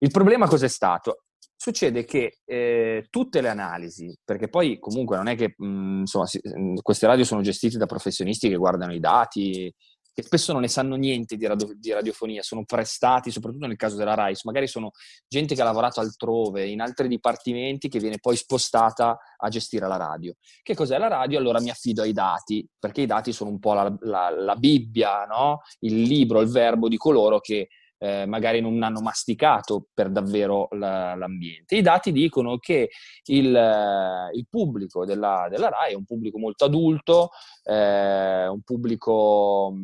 [0.00, 1.22] il problema cos'è stato?
[1.58, 6.26] Succede che eh, tutte le analisi, perché poi comunque non è che mh, mm, insomma,
[6.26, 9.72] si, mm, queste radio sono gestite da professionisti che guardano i dati,
[10.16, 13.96] che spesso non ne sanno niente di, radio, di, radiofonia, sono prestati, soprattutto nel caso
[13.96, 14.92] della RAIS, magari sono
[15.28, 19.98] gente che ha lavorato altrove, in altri dipartimenti, che viene poi spostata a gestire la
[19.98, 20.32] radio.
[20.62, 21.38] Che cos'è la radio?
[21.38, 25.26] Allora mi affido ai dati, perché i dati sono un po' la, la, la Bibbia,
[25.26, 25.60] no?
[25.80, 31.14] il libro, il verbo di coloro che eh, magari non hanno masticato per davvero la,
[31.14, 31.76] l'ambiente.
[31.76, 32.90] I dati dicono che
[33.24, 37.30] il, il pubblico della, della, RAI è un pubblico molto adulto,
[37.64, 39.74] eh, un pubblico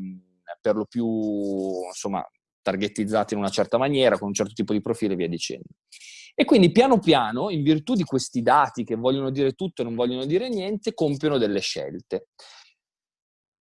[0.61, 2.25] per lo più insomma
[2.63, 5.67] targetizzato in una certa maniera, con un certo tipo di profilo e via dicendo.
[6.35, 9.95] E quindi piano piano, in virtù di questi dati che vogliono dire tutto e non
[9.95, 12.29] vogliono dire niente, compiono delle scelte.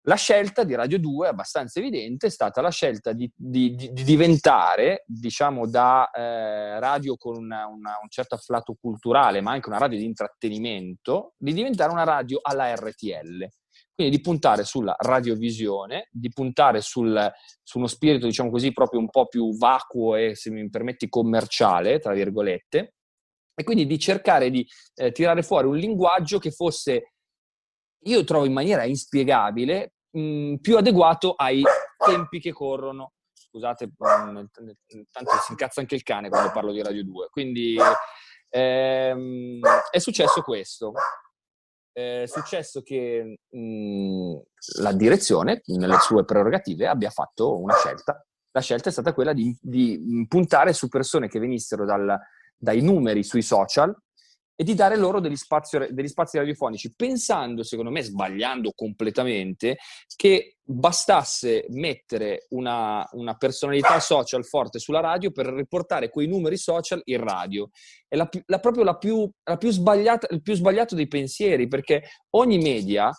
[0.06, 5.04] La scelta di Radio 2, abbastanza evidente, è stata la scelta di, di, di diventare,
[5.06, 10.00] diciamo, da eh, radio con una, una, un certo afflato culturale, ma anche una radio
[10.00, 13.48] di intrattenimento, di diventare una radio alla RTL.
[13.94, 19.10] Quindi di puntare sulla radiovisione, di puntare sul, su uno spirito, diciamo così, proprio un
[19.10, 22.96] po' più vacuo e, se mi permetti, commerciale, tra virgolette,
[23.54, 27.11] e quindi di cercare di eh, tirare fuori un linguaggio che fosse
[28.04, 31.64] io trovo in maniera inspiegabile mh, più adeguato ai
[31.98, 33.14] tempi che corrono.
[33.34, 34.44] Scusate, mh,
[35.12, 37.28] tanto si incazza anche il cane quando parlo di Radio 2.
[37.30, 37.78] Quindi
[38.50, 39.60] ehm,
[39.90, 40.94] è successo questo.
[41.94, 44.38] È successo che mh,
[44.80, 48.26] la direzione, nelle sue prerogative, abbia fatto una scelta.
[48.54, 52.18] La scelta è stata quella di, di puntare su persone che venissero dal,
[52.58, 53.96] dai numeri sui social,
[54.62, 59.80] e di dare loro degli spazi, degli spazi radiofonici, pensando, secondo me, sbagliando completamente,
[60.16, 67.02] che bastasse mettere una, una, personalità social forte sulla radio per riportare quei numeri social
[67.06, 67.72] in radio.
[68.08, 72.04] È la, la, proprio la più, la più sbagliata, il più sbagliato dei pensieri, perché
[72.36, 73.10] ogni media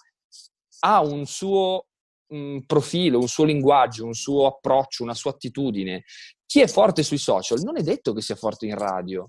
[0.85, 1.87] ha un suo
[2.29, 6.05] un profilo, un suo linguaggio, un suo approccio, una sua attitudine.
[6.47, 9.29] Chi è forte sui social non è detto che sia forte in radio.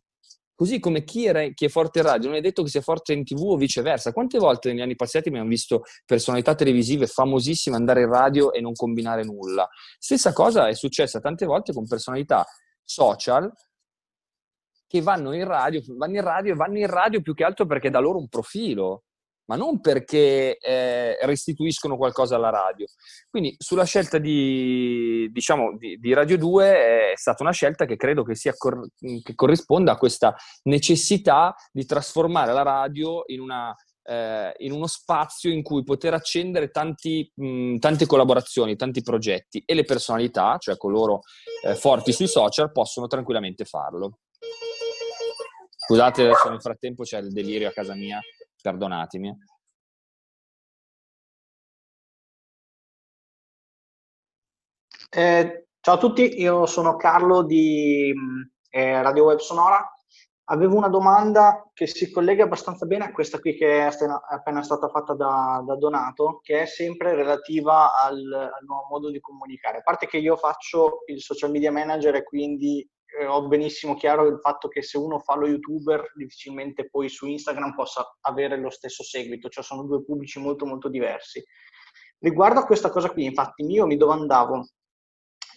[0.55, 3.13] Così come chi è, chi è, forte in radio non è detto che sia forte
[3.13, 4.13] in tv o viceversa.
[4.13, 8.73] Quante volte negli anni passati abbiamo visto personalità televisive famosissime andare in radio e non
[8.73, 9.67] combinare nulla?
[9.97, 12.45] Stessa cosa è successa tante volte con personalità
[12.83, 13.51] social
[14.87, 17.89] che vanno in radio, vanno in radio e vanno in radio più che altro perché
[17.89, 19.05] da loro un profilo
[19.45, 22.85] ma non perché eh, restituiscono qualcosa alla radio.
[23.29, 28.23] Quindi sulla scelta di, diciamo, di, di, Radio 2 è stata una scelta che credo
[28.23, 28.87] che, sia cor-
[29.21, 35.51] che corrisponda a questa necessità di trasformare la radio in, una, eh, in uno spazio
[35.51, 41.21] in cui poter accendere tanti, mh, tante collaborazioni, tanti progetti e le personalità, cioè coloro
[41.65, 44.19] eh, forti sui social, possono tranquillamente farlo.
[45.85, 48.17] Scusate, adesso nel frattempo c'è il delirio a casa mia
[48.63, 49.37] perdonatemi.
[55.09, 58.11] Eh, ciao a tutti, io sono Carlo di
[58.69, 59.85] eh, Radio Web Sonora.
[60.45, 63.89] Avevo una domanda che si collega abbastanza bene a questa qui che è
[64.29, 69.19] appena stata fatta da, da Donato, che è sempre relativa al, al, nuovo modo di
[69.19, 69.79] comunicare.
[69.79, 72.87] A parte che io faccio il social media manager e quindi
[73.19, 77.25] eh, ho benissimo chiaro il fatto che se uno fa lo youtuber difficilmente poi su
[77.27, 81.43] Instagram possa avere lo stesso seguito, cioè sono due pubblici molto molto diversi.
[82.19, 84.67] Riguardo a questa cosa qui, infatti, io mi domandavo,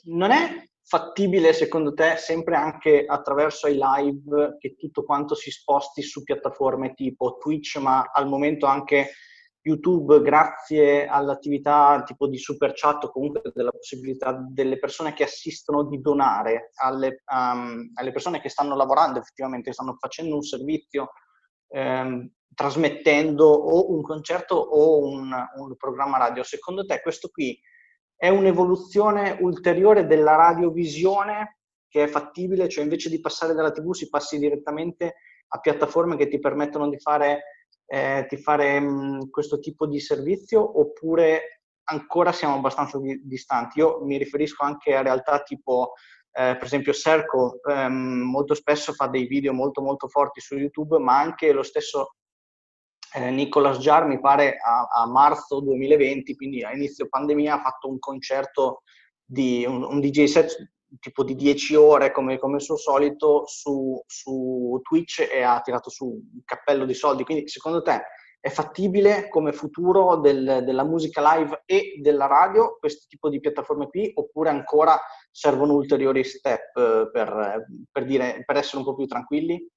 [0.04, 6.02] non è fattibile secondo te sempre anche attraverso i live che tutto quanto si sposti
[6.02, 9.10] su piattaforme tipo Twitch, ma al momento anche
[9.66, 15.84] YouTube, grazie all'attività tipo di super chat o comunque della possibilità delle persone che assistono
[15.84, 21.10] di donare alle, um, alle persone che stanno lavorando effettivamente, stanno facendo un servizio,
[21.68, 26.44] ehm, trasmettendo o un concerto o un, un programma radio.
[26.44, 27.58] Secondo te questo qui
[28.14, 34.08] è un'evoluzione ulteriore della radiovisione che è fattibile, cioè invece di passare dalla TV si
[34.08, 35.16] passi direttamente
[35.48, 37.42] a piattaforme che ti permettono di fare
[37.86, 43.78] eh, di fare mh, questo tipo di servizio oppure ancora siamo abbastanza di, distanti?
[43.78, 45.92] Io mi riferisco anche a realtà tipo,
[46.32, 50.98] eh, per esempio, Serco ehm, molto spesso fa dei video molto molto forti su YouTube,
[50.98, 52.16] ma anche lo stesso
[53.14, 57.88] eh, Nicolas Jar, mi pare a, a, marzo 2020, quindi a inizio pandemia, ha fatto
[57.88, 58.82] un concerto
[59.24, 60.54] di un, un DJ set
[61.00, 65.90] tipo di 10 ore come, come il suo solito su, su, Twitch e ha tirato
[65.90, 67.24] su un cappello di soldi.
[67.24, 68.02] Quindi secondo te
[68.40, 73.88] è fattibile come futuro del, della musica live e della radio questo tipo di piattaforme
[73.88, 74.96] qui oppure ancora
[75.30, 79.68] servono ulteriori step eh, per, per, dire, per essere un po' più tranquilli?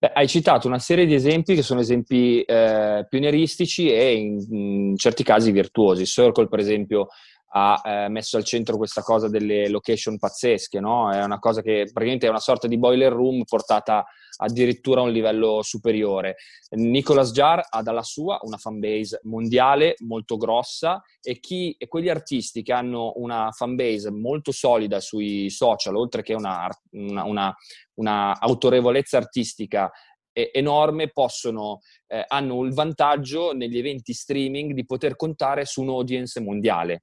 [0.00, 4.96] Beh, hai citato una serie di esempi che sono esempi eh, pionieristici e in, in,
[4.96, 6.06] certi casi virtuosi.
[6.06, 7.08] Circle, per esempio,
[7.52, 11.10] ha eh, messo al centro questa cosa delle location pazzesche, no?
[11.10, 14.04] È una cosa che praticamente è una sorta di boiler room portata
[14.42, 16.36] addirittura a un livello superiore.
[16.70, 22.62] Nicolas Jar ha dalla sua una fanbase mondiale molto grossa e, chi, e quegli artisti
[22.62, 27.54] che hanno una fanbase molto solida sui social, oltre che una, una, una,
[27.94, 29.90] una autorevolezza artistica
[30.32, 37.02] enorme possono, eh, hanno il vantaggio negli eventi streaming di poter contare su un'audience mondiale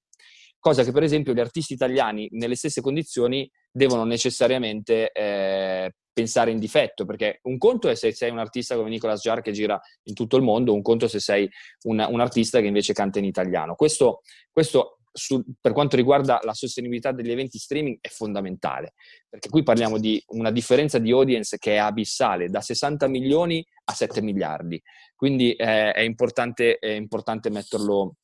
[0.59, 6.57] cosa che per esempio gli artisti italiani nelle stesse condizioni devono necessariamente eh, pensare in
[6.57, 10.15] difetto, perché un conto è se sei un artista come Nicolas Jar che gira in
[10.15, 11.47] tutto il mondo, un conto è se sei
[11.83, 13.75] un, un artista che invece canta in italiano.
[13.75, 18.93] Questo, questo su, per quanto riguarda la sostenibilità degli eventi streaming è fondamentale,
[19.27, 23.93] perché qui parliamo di una differenza di audience che è abissale, da 60 milioni a
[23.93, 24.81] 7 miliardi,
[25.15, 28.15] quindi eh, è, importante, è importante metterlo,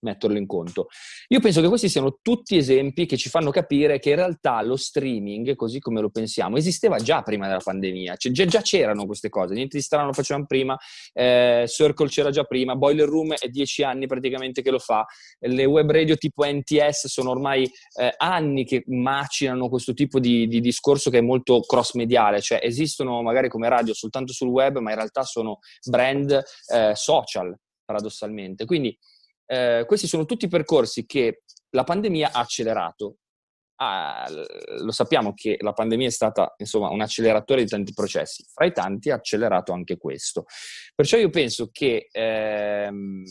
[0.00, 0.88] metterlo in conto.
[1.28, 4.76] Io penso che questi siano tutti esempi che ci fanno capire che in realtà lo
[4.76, 9.28] streaming, così come lo pensiamo, esisteva già prima della pandemia, cioè, già, già, c'erano queste
[9.28, 10.76] cose, niente di strano lo facevamo prima,
[11.12, 15.06] eh, Circle c'era già prima, Boiler Room è dieci anni praticamente che lo fa,
[15.40, 17.64] le web radio tipo NTS sono ormai
[17.98, 23.22] eh, anni che macinano questo tipo di, di discorso che è molto cross-mediale, cioè esistono
[23.22, 25.58] magari come radio soltanto sul web, ma in realtà sono
[25.88, 28.64] brand eh, social, paradossalmente.
[28.64, 28.96] Quindi
[29.48, 33.16] eh, questi sono tutti percorsi che la pandemia ha accelerato.
[33.80, 34.26] Ah,
[34.80, 38.72] lo sappiamo che la pandemia è stata insomma, un acceleratore di tanti processi, fra i
[38.72, 40.46] tanti ha accelerato anche questo.
[40.94, 43.22] Perciò io penso che ehm,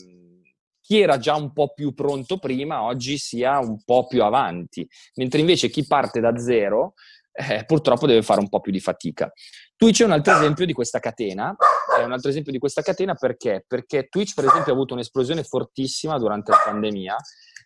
[0.80, 5.40] chi era già un po' più pronto prima oggi sia un po' più avanti, mentre
[5.40, 6.94] invece chi parte da zero
[7.30, 9.30] eh, purtroppo deve fare un po' più di fatica.
[9.76, 11.54] Twitch è un altro esempio di questa catena
[12.00, 13.64] è un altro esempio di questa catena perché?
[13.66, 17.16] Perché Twitch, per esempio, ha avuto un'esplosione fortissima durante la pandemia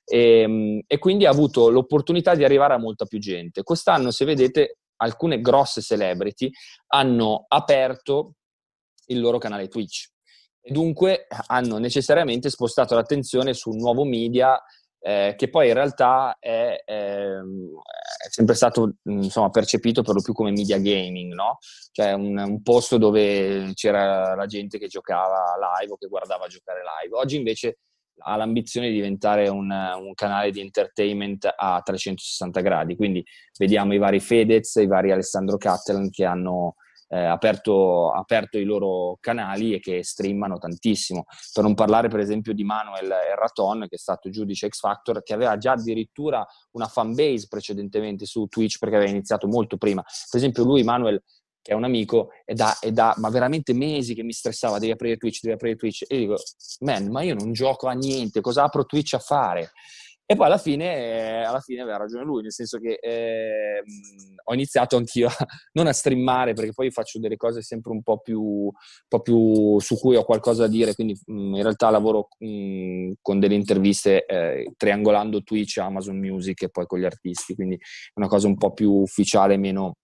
[0.05, 3.63] e, ehm, e quindi ha avuto l'opportunità di arrivare a molta più gente.
[3.63, 6.51] Quest'anno, se vedete, alcune grosse celebrity
[6.89, 8.35] hanno aperto
[9.07, 10.11] il loro canale Twitch
[10.61, 14.61] e dunque hanno necessariamente spostato l'attenzione su un nuovo media
[15.05, 20.33] eh, che poi in realtà è, è, è sempre stato insomma, percepito per lo più
[20.33, 21.59] come media gaming, no?
[21.91, 26.83] cioè un, un, posto dove c'era la gente che giocava live o che guardava giocare
[27.03, 27.17] live.
[27.17, 27.79] Oggi invece
[28.25, 33.25] ha l'ambizione di diventare un, un, canale di entertainment a 360 gradi, quindi
[33.59, 36.77] vediamo i vari Fedez, i vari Alessandro Cattelan che hanno
[37.13, 41.25] eh, aperto, aperto, i loro canali e che streamano tantissimo.
[41.53, 45.35] Per non parlare per esempio di Manuel Erraton, che è stato giudice X Factor, che
[45.35, 50.03] aveva già addirittura una fan base precedentemente su Twitch perché aveva iniziato molto prima.
[50.03, 51.23] Per esempio lui, Manuel,
[51.61, 54.93] che è un amico, è da, è da, ma veramente mesi che mi stressava, devi
[54.93, 56.05] aprire Twitch, devi aprire Twitch.
[56.09, 56.37] E io dico,
[56.81, 59.73] man, ma io non gioco a niente, cosa apro Twitch a fare?
[60.25, 63.83] E poi alla fine, eh, alla fine aveva ragione lui, nel senso che eh,
[64.45, 65.33] ho iniziato anch'io a,
[65.73, 68.71] non a streamare, perché poi faccio delle cose sempre un po' più, un
[69.09, 72.47] po più su cui ho qualcosa da dire, quindi mh, mm, in realtà lavoro mh,
[72.47, 77.75] mm, con delle interviste eh, triangolando Twitch, Amazon Music e poi con gli artisti, quindi
[77.75, 79.97] è una cosa un po' più ufficiale, meno,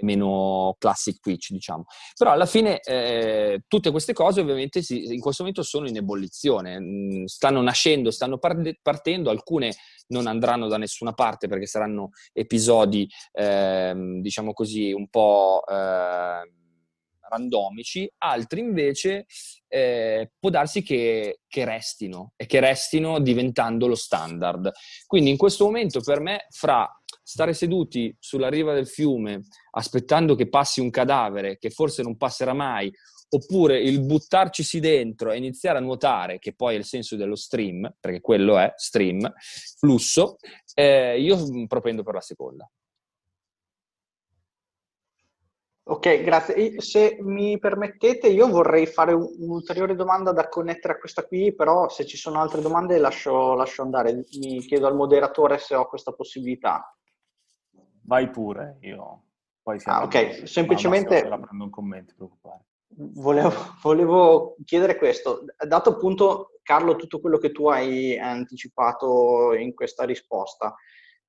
[0.00, 1.84] meno classic Twitch, diciamo.
[2.16, 6.80] Però alla fine eh, tutte queste cose ovviamente si, in questo momento sono in ebollizione,
[6.80, 9.74] mm, stanno nascendo, stanno partendo, alcune
[10.08, 16.64] non andranno da nessuna parte perché saranno episodi, eh, diciamo così, un po' eh,
[17.28, 19.26] randomici, altri invece
[19.68, 24.70] eh, può darsi che, che, restino e che restino diventando lo standard.
[25.06, 26.88] Quindi in questo momento per me fra
[27.22, 32.52] stare seduti sulla riva del fiume aspettando che passi un cadavere che forse non passerà
[32.52, 32.92] mai,
[33.28, 37.96] oppure il buttarcisi dentro e iniziare a nuotare, che poi è il senso dello stream,
[37.98, 39.32] perché quello è stream,
[39.78, 40.36] flusso,
[40.74, 42.70] eh, io propendo per la seconda.
[45.88, 46.80] Ok, grazie.
[46.80, 52.04] Se mi permettete, io vorrei fare un'ulteriore domanda da connettere a questa qui, però se
[52.04, 54.24] ci sono altre domande lascio, lascio andare.
[54.40, 56.92] Mi chiedo al moderatore se ho questa possibilità.
[58.02, 59.26] Vai pure, io
[59.66, 61.26] poi ah, ok, semplicemente...
[61.26, 62.66] La prendo un commento, preoccupare.
[62.86, 63.50] Volevo,
[63.82, 70.72] volevo, chiedere questo, dato appunto Carlo tutto quello che tu hai anticipato in questa risposta,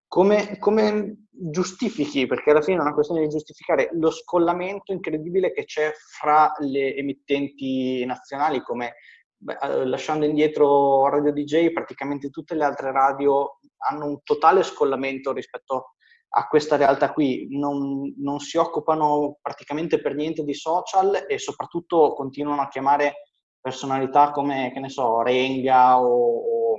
[0.07, 5.65] come, come, giustifichi, perché alla fine è una questione di giustificare lo scollamento incredibile che
[5.65, 8.95] c'è fra le emittenti nazionali, come
[9.37, 15.31] beh, eh, lasciando indietro Radio DJ, praticamente tutte le altre radio hanno un totale scollamento
[15.31, 15.93] rispetto
[16.29, 22.13] a questa realtà qui, non, non, si occupano praticamente per niente di social e soprattutto
[22.13, 23.13] continuano a chiamare
[23.61, 26.75] personalità come, che ne so, Renga o, o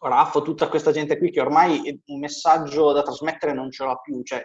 [0.00, 4.22] Raffo, tutta questa gente qui che ormai un messaggio da trasmettere non ce l'ha più.
[4.22, 4.44] Cioè,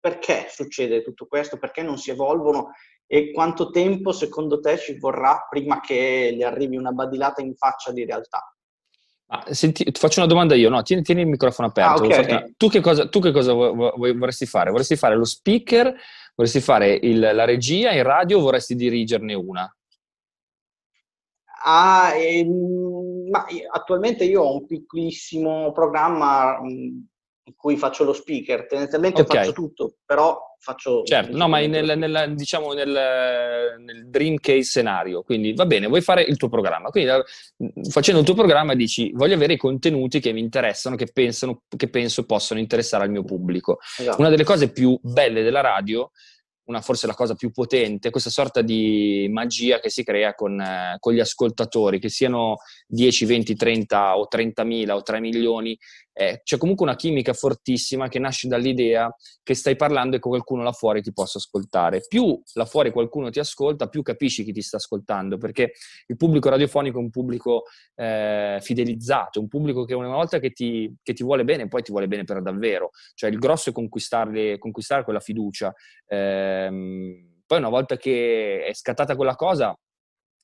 [0.00, 1.58] perché succede tutto questo?
[1.58, 2.72] Perché non si evolvono?
[3.06, 7.92] E quanto tempo secondo te ci vorrà prima che gli arrivi una badilata in faccia
[7.92, 8.52] di realtà?
[9.34, 10.82] Ah, senti, ti faccio una domanda io, no?
[10.82, 12.02] Tieni, tieni il microfono aperto.
[12.02, 12.54] Ah, okay.
[12.56, 14.70] tu, che cosa, tu, che cosa, vorresti fare?
[14.70, 15.94] Vorresti fare lo speaker?
[16.34, 19.74] Vorresti fare il, la regia in radio o vorresti dirigerne una?
[21.64, 29.22] Ah, ehm, ma attualmente io ho un piccolissimo programma in cui faccio lo speaker, tendenzialmente
[29.22, 29.38] okay.
[29.38, 31.02] faccio tutto, però faccio...
[31.02, 32.88] Certo, no, ma nel, nel, diciamo nel,
[33.78, 37.10] nel, dream case scenario, quindi va bene, vuoi fare il tuo programma, quindi
[37.90, 41.88] facendo il tuo programma dici voglio avere i contenuti che mi interessano, che, pensano, che
[41.88, 43.78] penso possano interessare al mio pubblico.
[43.98, 44.20] Esatto.
[44.20, 46.10] Una delle cose più belle della radio
[46.64, 50.96] una, forse la cosa più potente, questa sorta di magia che si crea con, eh,
[50.98, 55.76] con, gli ascoltatori, che siano 10, 20, 30 o 30 mila o 3 milioni,
[56.12, 60.62] eh, c'è comunque una chimica fortissima che nasce dall'idea che stai parlando e che qualcuno
[60.62, 62.00] là fuori ti possa ascoltare.
[62.06, 65.72] Più là fuori qualcuno ti ascolta, più capisci chi ti sta ascoltando, perché
[66.06, 70.94] il pubblico radiofonico è un pubblico eh, fidelizzato, un pubblico che una volta che ti,
[71.02, 72.90] che ti, vuole bene, poi ti vuole bene per davvero.
[73.14, 75.72] Cioè il grosso è conquistare quella fiducia.
[76.06, 76.70] Eh,
[77.46, 79.76] poi una volta che è scattata quella cosa,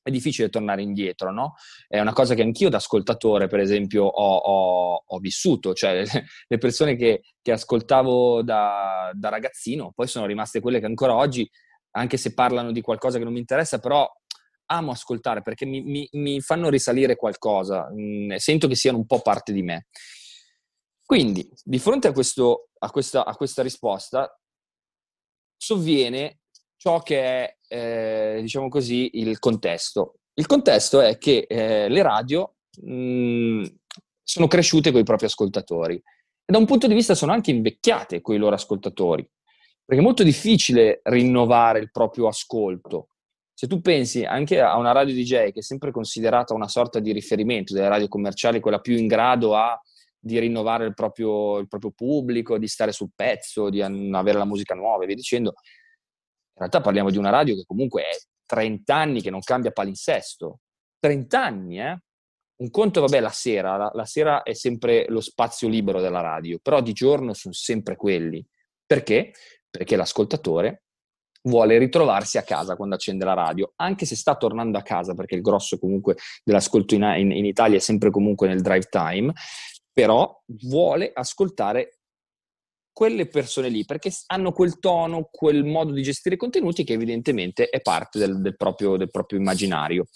[0.02, 1.54] è difficile tornare indietro, no?
[1.86, 6.02] È una cosa che anch'io da ascoltatore, per esempio, ho, ho, ho vissuto, cioè
[6.48, 11.48] le persone che, che ascoltavo da, da, ragazzino, poi sono rimaste quelle che ancora oggi,
[11.92, 14.08] anche se parlano di qualcosa che non mi interessa, però
[14.70, 19.20] amo ascoltare perché mi, mi, mi fanno risalire qualcosa, mm, sento che siano un po'
[19.20, 19.86] parte di me.
[21.04, 24.30] Quindi, di fronte a, questo, a, questa, a questa risposta,
[25.56, 26.37] sovviene
[26.78, 30.20] ciò che è, eh, diciamo così, il contesto.
[30.34, 33.64] Il contesto è che eh, le radio mh, mm,
[34.22, 38.22] sono cresciute con i propri ascoltatori e da un punto di vista sono anche invecchiate
[38.22, 39.28] con i loro ascoltatori,
[39.84, 43.08] perché è molto difficile rinnovare il proprio ascolto.
[43.52, 47.12] Se tu pensi anche a una radio DJ che è sempre considerata una sorta di
[47.12, 49.78] riferimento delle radio commerciali, quella più in grado a,
[50.16, 54.74] di rinnovare il proprio, il proprio pubblico, di stare sul pezzo, di avere la musica
[54.74, 55.54] nuova e via dicendo,
[56.58, 60.60] realtà parliamo di una radio che comunque è 30 anni che non cambia palinsesto.
[60.98, 61.98] 30 anni, eh?
[62.60, 66.58] Un conto, vabbè, la sera, la, la, sera è sempre lo spazio libero della radio,
[66.60, 68.44] però di giorno sono sempre quelli.
[68.84, 69.32] Perché?
[69.70, 70.82] Perché l'ascoltatore
[71.42, 75.36] vuole ritrovarsi a casa quando accende la radio, anche se sta tornando a casa, perché
[75.36, 79.32] il grosso comunque dell'ascolto in, in, in Italia è sempre comunque nel drive time,
[79.92, 81.97] però vuole ascoltare
[82.98, 87.68] quelle persone lì, perché hanno quel tono, quel modo di gestire i contenuti che evidentemente
[87.68, 90.06] è parte del, del, proprio, del proprio, immaginario.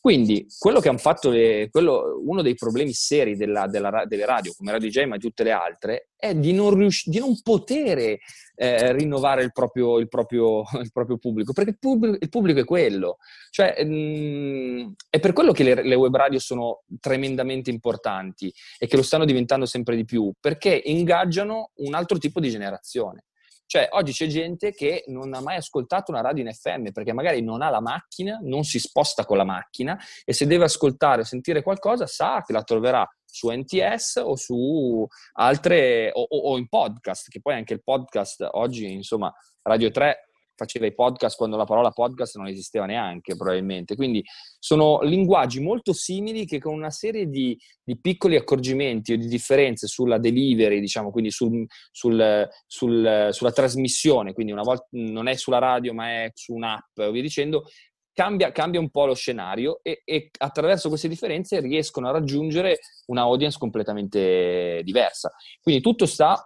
[0.00, 4.54] Quindi quello che hanno fatto, le, quello, uno dei problemi seri della, della, delle radio,
[4.56, 8.18] come Radio J ma tutte le altre, è di non, rius- di non poter
[8.54, 12.64] eh, rinnovare il proprio, il, proprio, il proprio, pubblico, perché il pubblico, il pubblico è
[12.64, 13.18] quello.
[13.50, 18.86] Cioè, mh, mm, è per quello che le, le, web radio sono tremendamente importanti e
[18.86, 23.24] che lo stanno diventando sempre di più, perché ingaggiano un altro tipo di generazione.
[23.70, 27.40] Cioè, oggi c'è gente che non ha mai ascoltato una radio in FM perché magari
[27.40, 31.24] non ha la macchina, non si sposta con la macchina e se deve ascoltare o
[31.24, 36.66] sentire qualcosa sa che la troverà su NTS o su altre o, o, o in
[36.66, 40.29] podcast, che poi anche il podcast oggi, insomma, Radio 3
[40.60, 43.96] faceva i podcast quando la parola podcast non esisteva neanche probabilmente.
[43.96, 44.22] Quindi
[44.58, 49.86] sono linguaggi molto simili che con una serie di, di piccoli accorgimenti o di differenze
[49.86, 55.58] sulla delivery, diciamo, quindi sul, sul, sul, sulla trasmissione, quindi una volta non è sulla
[55.58, 57.64] radio ma è su un'app, via dicendo,
[58.12, 63.22] Cambia, cambia, un po' lo scenario e, e, attraverso queste differenze riescono a raggiungere una
[63.22, 65.30] audience completamente diversa.
[65.62, 66.36] Quindi tutto sta,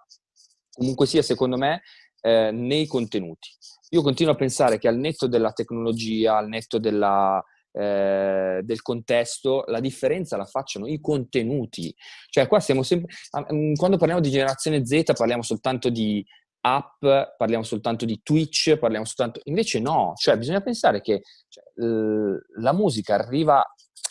[0.71, 1.83] comunque sia, secondo me,
[2.25, 3.51] eh, nei contenuti.
[3.91, 9.65] Io continuo a pensare che al netto della tecnologia, al netto della, eh, del contesto,
[9.67, 11.95] la differenza la facciano i contenuti.
[12.31, 13.15] Cioè, qua siamo sempre.
[13.53, 16.25] Mm, quando parliamo di generazione Z, parliamo soltanto di
[16.63, 17.05] app,
[17.37, 19.41] parliamo soltanto di Twitch, parliamo soltanto.
[19.45, 23.63] Invece, no, cioè, bisogna pensare che cioè, la musica arriva,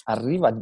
[0.06, 0.56] arriva,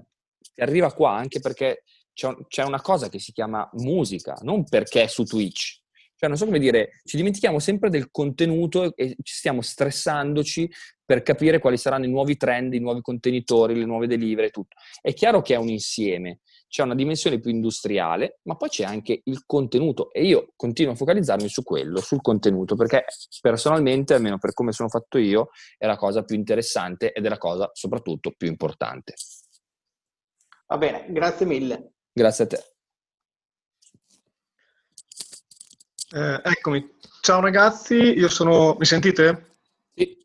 [0.56, 1.84] arriva qua anche perché
[2.14, 5.81] c'è una cosa che si chiama musica, non perché è su Twitch
[6.22, 10.72] cioè, non so come dire, ci dimentichiamo sempre del contenuto e ci stiamo stressandoci
[11.04, 14.76] per capire quali saranno i nuovi trend, i nuovi contenitori, le nuove delivery e tutto.
[15.02, 19.22] È chiaro che è un insieme, c'è una dimensione più industriale, ma poi c'è anche
[19.24, 23.04] il contenuto e io continuo a focalizzarmi su quello, sul contenuto, perché
[23.42, 27.40] personalmente, almeno per come sono fatto io, è la cosa più interessante ed è la
[27.40, 29.16] cosa soprattutto più importante.
[30.68, 31.94] Va bene, grazie mille.
[32.14, 32.71] Grazie a te.
[36.14, 36.96] Eh, eccomi.
[37.22, 38.76] Ciao ragazzi, io sono...
[38.78, 39.60] Mi sentite?
[39.94, 40.18] Sì.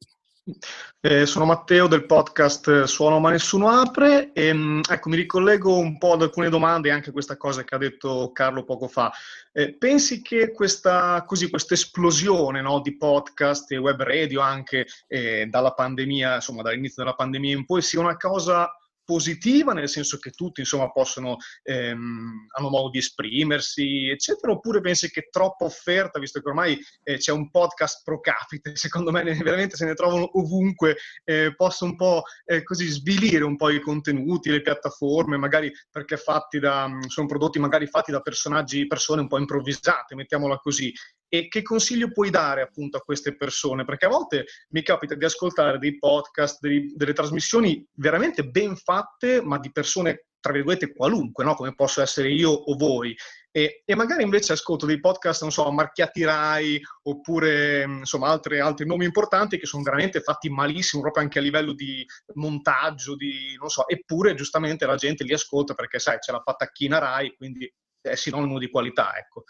[1.00, 5.96] Eh, sono Matteo del podcast Suono ma nessuno apre e mm, ecco, mi ricollego un
[5.98, 9.12] po' ad alcune domande e anche questa cosa che ha detto Carlo poco fa.
[9.52, 11.24] Eh, pensi che questa
[11.68, 17.54] esplosione no, di podcast e web radio anche eh, dalla pandemia, insomma dall'inizio della pandemia
[17.54, 18.68] in poi sia una cosa
[19.06, 25.10] positiva, nel senso che tutti insomma possono, ehm, hanno modo di esprimersi, eccetera, oppure pensi
[25.10, 29.76] che troppa offerta, visto che ormai eh, c'è un podcast pro capite, secondo me veramente
[29.76, 34.50] se ne trovano ovunque, eh, possa un po' eh, così svilire un po' i contenuti,
[34.50, 39.38] le piattaforme, magari perché fatti da, sono prodotti magari fatti da personaggi, persone un po'
[39.38, 40.92] improvvisate, mettiamola così,
[41.28, 43.84] e che consiglio puoi dare appunto a queste persone?
[43.84, 49.42] Perché a volte mi capita di ascoltare dei podcast, dei, delle trasmissioni veramente ben fatte,
[49.42, 51.54] ma di persone, tra virgolette, qualunque, no?
[51.54, 53.16] come posso essere io o voi.
[53.50, 58.86] E, e, magari invece ascolto dei podcast, non so, marchiati Rai, oppure insomma altri, altri
[58.86, 63.70] nomi importanti che sono veramente fatti malissimo, proprio anche a livello di montaggio, di, non
[63.70, 67.72] so, eppure giustamente la gente li ascolta perché, sai, c'è la patacchina Rai, quindi
[68.02, 69.44] è sinonimo di qualità, ecco.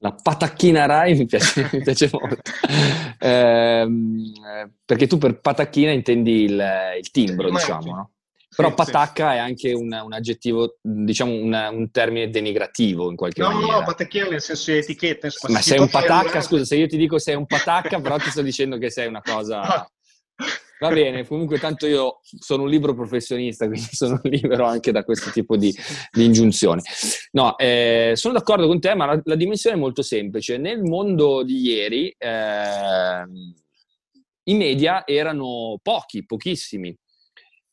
[0.00, 2.38] La patacchina Rai mi piace, mi piace molto.
[3.18, 3.86] Eh,
[4.84, 6.64] perché tu per patacchina intendi il,
[6.98, 8.10] il timbro, diciamo, no?
[8.54, 13.50] Però patacca è anche un, un aggettivo, diciamo un, un, termine denigrativo in qualche no,
[13.50, 13.72] maniera.
[13.72, 15.28] No, no, patacchina nel senso di etichetta.
[15.48, 18.42] Ma sei un patacca, scusa, se io ti dico sei un patacca, però ti sto
[18.42, 19.88] dicendo che sei una cosa...
[20.80, 25.30] Va bene, comunque tanto io sono un libro professionista, quindi sono libero anche da questo
[25.30, 25.74] tipo di,
[26.12, 26.80] di ingiunzioni.
[27.32, 30.56] No, eh, sono d'accordo con te, ma la, la, dimensione è molto semplice.
[30.56, 33.24] Nel mondo di ieri, eh,
[34.44, 36.96] I media erano pochi, pochissimi.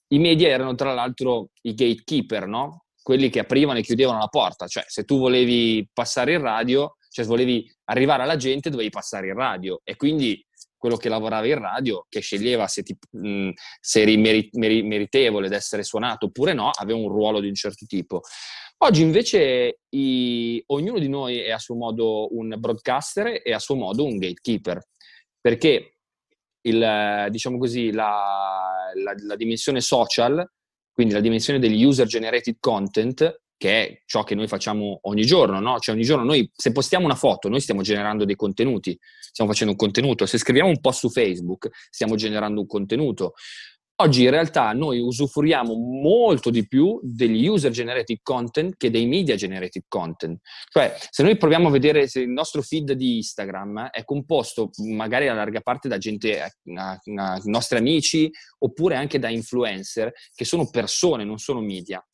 [0.07, 2.85] I media erano tra l'altro i gatekeeper, no?
[3.03, 4.65] Quelli che aprivano e chiudevano la porta.
[4.65, 9.27] Cioè, se tu volevi passare il radio, cioè se volevi arrivare alla gente, dovevi passare
[9.27, 9.79] il radio.
[9.83, 10.43] E quindi
[10.85, 13.49] quello che lavorava in radio, che sceglieva se, ti, mh,
[13.81, 17.55] se eri meri, meri, meritevole di essere suonato oppure no, aveva un ruolo di un
[17.55, 18.21] certo tipo.
[18.83, 23.73] Oggi invece i, ognuno di noi è a suo modo un broadcaster e a suo
[23.73, 24.79] modo un gatekeeper,
[25.41, 25.97] perché
[26.61, 30.47] il, diciamo così, la, la, la dimensione social,
[30.91, 35.59] quindi la dimensione degli user generated content, che è ciò che noi facciamo ogni giorno,
[35.59, 35.79] no?
[35.79, 39.73] Cioè ogni giorno noi, se postiamo una foto, noi stiamo generando dei contenuti, stiamo facendo
[39.73, 43.33] un contenuto, se scriviamo un post su Facebook, stiamo generando un contenuto.
[43.97, 49.35] Oggi in realtà noi usufruiamo molto di più degli user generated content che dei media
[49.35, 50.41] generated content.
[50.69, 55.29] Cioè, se noi proviamo a vedere se il nostro feed di Instagram è composto magari
[55.29, 58.29] a larga parte da gente, a, a, nostri amici,
[58.59, 62.05] oppure anche da influencer, che sono persone, non sono media.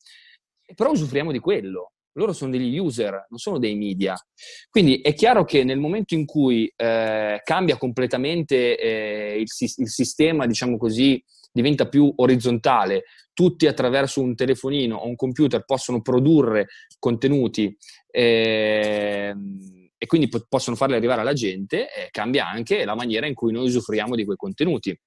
[0.74, 1.92] Però usufruiamo di quello.
[2.14, 4.14] Loro sono degli user, non sono dei media.
[4.68, 9.46] Quindi è chiaro che nel momento in cui eh, cambia completamente eh, il,
[9.76, 16.02] il sistema, diciamo così, diventa più orizzontale, tutti attraverso un telefonino o un computer possono
[16.02, 16.68] produrre
[16.98, 17.74] contenuti
[18.10, 19.34] eh,
[19.96, 23.66] e quindi po- possono farli arrivare alla gente, cambia anche la maniera in cui noi
[23.66, 24.98] usufruiamo di quei contenuti.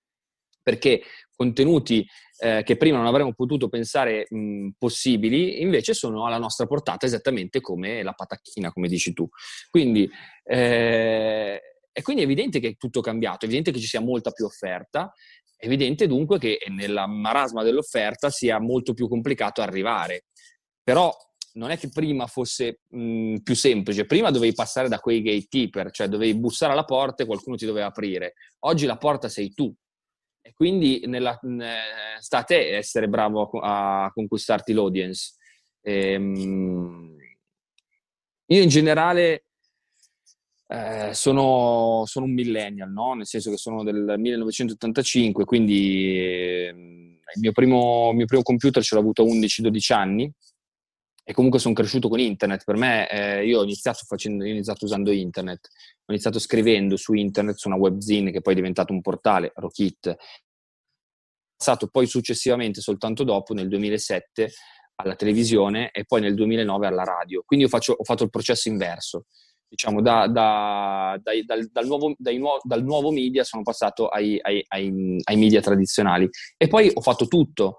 [0.64, 1.04] Perché
[1.36, 2.04] contenuti
[2.38, 7.62] eh, che prima non avremmo potuto pensare mh, possibili, invece sono alla nostra portata esattamente
[7.62, 9.28] come la patacchina, come dici tu.
[9.70, 10.10] Quindi,
[10.44, 11.62] eh,
[11.92, 14.46] e quindi è evidente che è tutto cambiato, è evidente che ci sia molta più
[14.46, 15.14] offerta
[15.58, 20.26] è evidente dunque che nella marasma dell'offerta sia molto più complicato arrivare.
[20.84, 21.12] Però
[21.54, 26.08] non è che prima fosse mh, più semplice, prima dovevi passare da quei gatekeeper, cioè
[26.08, 28.34] dovevi bussare alla porta e qualcuno ti doveva aprire.
[28.66, 29.74] Oggi la porta sei tu.
[30.48, 31.40] E quindi nella,
[32.20, 35.34] sta a te essere bravo a, a conquistarti l'audience.
[35.82, 37.16] Ehm,
[38.46, 39.46] io in generale
[40.68, 43.16] eh, sono, sono, un millennial, no?
[43.16, 48.94] nel senso che sono del 1985, quindi eh, il mio primo, mio primo, computer ce
[48.94, 50.32] l'ho avuto a 11-12 anni
[51.28, 52.64] e comunque sono cresciuto con internet.
[52.64, 55.70] Per me, eh, io ho iniziato, facendo, ho iniziato usando internet,
[56.06, 60.16] ho iniziato scrivendo su internet, su una webzine che poi è diventato un portale, Rockit.
[61.58, 64.52] Passato poi successivamente, soltanto dopo, nel 2007,
[64.98, 67.42] alla televisione e poi nel 2009 alla radio.
[67.44, 69.26] Quindi faccio, ho fatto il processo inverso
[69.68, 74.64] diciamo, da, da, dai, dal, dal, nuovo, nuovo, dal, nuovo, media sono passato ai, ai,
[74.68, 76.30] ai, ai, media tradizionali.
[76.56, 77.78] E poi ho fatto tutto.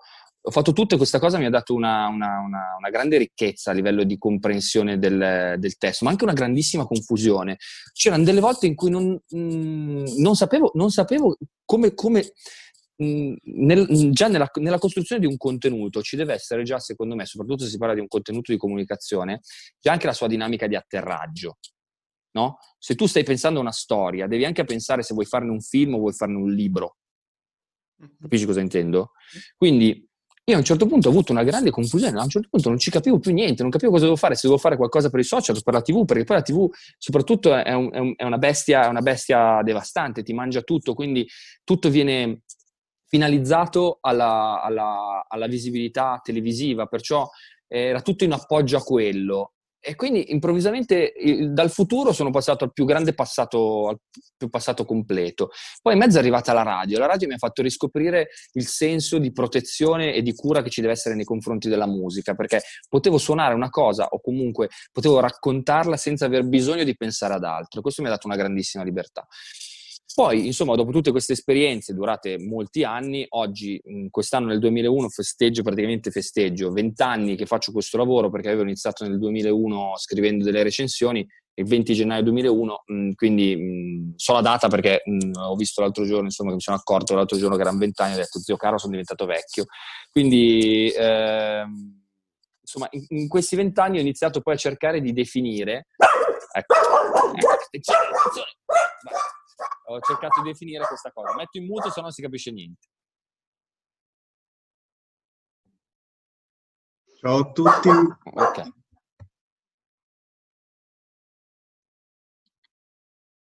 [0.49, 3.73] Ho fatto tutto e questa cosa mi ha dato una, una, una, una grande ricchezza
[3.73, 7.57] a livello di comprensione del, del, testo, ma anche una grandissima confusione.
[7.93, 12.33] C'erano delle volte in cui non, mh, non sapevo, non sapevo come, come
[12.99, 17.65] nel, già nella, nella, costruzione di un contenuto ci deve essere già, secondo me, soprattutto
[17.65, 19.41] se si parla di un contenuto di comunicazione,
[19.81, 21.59] c'è anche la sua dinamica di atterraggio
[22.37, 22.59] no?
[22.79, 25.95] Se tu stai pensando a una storia, devi anche pensare se vuoi farne un film
[25.95, 26.99] o vuoi farne un libro.
[28.21, 29.13] Capisci cosa intendo?
[29.57, 30.06] Quindi
[30.49, 32.79] io a un certo punto ho avuto una grande confusione, a un certo punto non
[32.79, 35.25] ci capivo più niente, non capivo cosa devo fare, se devo fare qualcosa per i
[35.25, 36.69] social o per la TV, perché poi la TV
[36.99, 41.27] soprattutto è, un, è, una, bestia, è una bestia devastante, ti mangia tutto, quindi
[41.65, 42.43] tutto viene
[43.07, 47.29] finalizzato alla, alla, alla visibilità televisiva, perciò
[47.67, 49.56] era tutto in appoggio a quello
[49.89, 51.13] e quindi improvvisamente
[51.49, 53.99] dal futuro sono passato al più grande passato, al
[54.37, 55.51] più passato completo.
[55.81, 56.99] Poi in mezzo è arrivata la radio.
[56.99, 60.81] La radio mi ha fatto riscoprire il senso di protezione e di cura che ci
[60.81, 65.97] deve essere nei confronti della musica, perché potevo suonare una cosa o comunque potevo raccontarla
[65.97, 67.81] senza aver bisogno di pensare ad altro.
[67.81, 69.25] Questo mi ha dato una grandissima libertà.
[70.17, 73.79] Poi, insomma, dopo tutte queste esperienze durate molti anni, oggi,
[74.11, 79.07] quest'anno nel 2001, festeggio, praticamente festeggio, 20 anni che faccio questo lavoro perché avevo iniziato
[79.07, 81.21] nel 2001 scrivendo delle recensioni,
[81.53, 85.03] il 20 gennaio 2001, quindi so la data perché
[85.35, 88.13] ho visto l'altro giorno, insomma, che mi sono accorto l'altro giorno che erano 20 anni
[88.13, 89.67] e ho detto, zio caro, sono diventato vecchio.
[90.11, 91.63] Quindi, eh,
[92.59, 95.89] insomma, in, questi 20 anni ho iniziato poi a cercare di definire...
[96.57, 98.07] Ecco, ecco attenzione
[99.89, 101.35] ho cercato di definire questa cosa.
[101.35, 102.89] Metto in muto se no non si capisce niente.
[107.19, 107.89] Ciao a tutti.
[107.89, 108.75] Ok.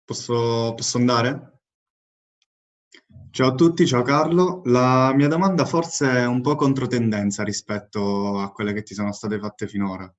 [0.06, 1.60] Posso, posso andare?
[3.32, 4.62] Ciao a tutti, ciao Carlo.
[4.66, 9.40] La mia domanda forse è un po' controtendenza rispetto a quelle che ti sono state
[9.40, 10.14] fatte finora.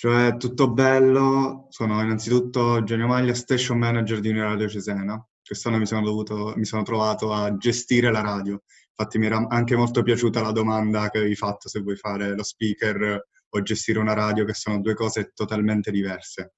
[0.00, 6.02] Cioè, tutto bello, sono innanzitutto Eugenio Maglia, station manager di Uniradio Cesena quest'anno mi sono,
[6.02, 8.62] dovuto, mi sono trovato a gestire la radio.
[8.96, 12.42] Infatti mi era anche molto piaciuta la domanda che avevi fatto se vuoi fare lo
[12.42, 16.54] speaker o gestire una radio, che sono due cose totalmente diverse.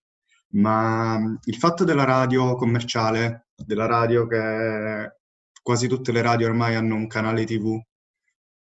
[0.50, 5.16] Ma il fatto della radio commerciale, della radio che
[5.60, 7.76] quasi tutte le radio ormai hanno un canale TV,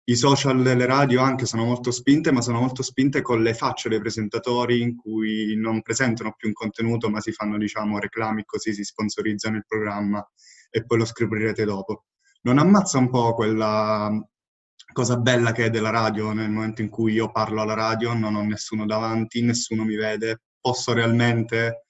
[0.08, 3.90] i social delle radio anche sono molto spinte, ma sono molto spinte con le facce
[3.90, 8.74] dei presentatori in cui non presentano più un contenuto, ma si fanno, diciamo, reclami così
[8.74, 10.24] si sponsorizzano il programma
[10.70, 12.06] e poi lo scoprirete dopo.
[12.42, 14.12] Non ammazza un po' quella
[14.94, 18.36] cosa bella che è della radio nel momento in cui io parlo alla radio, non
[18.36, 21.86] ho nessuno davanti, nessuno mi vede, posso realmente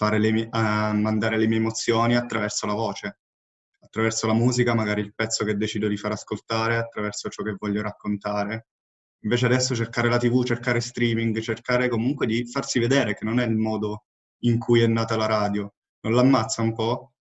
[0.00, 3.18] le mie, uh, mandare le mie emozioni attraverso la voce
[3.90, 7.82] attraverso la musica, magari il pezzo che decido di far ascoltare, attraverso ciò che voglio
[7.82, 8.68] raccontare.
[9.24, 13.44] Invece adesso cercare la TV, cercare streaming, cercare comunque di farsi vedere, che non è
[13.44, 14.04] il modo
[14.44, 15.74] in cui è nata la radio.
[16.02, 17.12] Non l'ammazza un po'?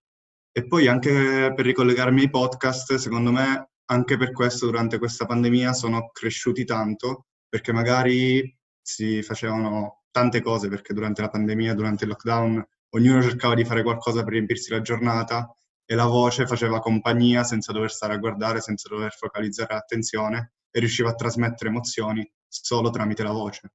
[0.52, 5.74] E poi anche per ricollegarmi ai podcast, secondo me anche per questo durante questa pandemia
[5.74, 12.12] sono cresciuti tanto, perché magari si facevano tante cose, perché durante la pandemia, durante il
[12.12, 15.52] lockdown, ognuno cercava di fare qualcosa per riempirsi la giornata
[15.92, 20.80] e la voce faceva compagnia senza dover stare a guardare, senza dover focalizzare l'attenzione e
[20.80, 23.72] riusciva a trasmettere emozioni solo tramite la voce.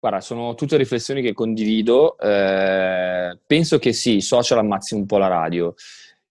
[0.00, 2.16] Guarda, sono tutte riflessioni che condivido.
[2.16, 5.74] Eh, penso che sì, i social ammazzi un po' la radio.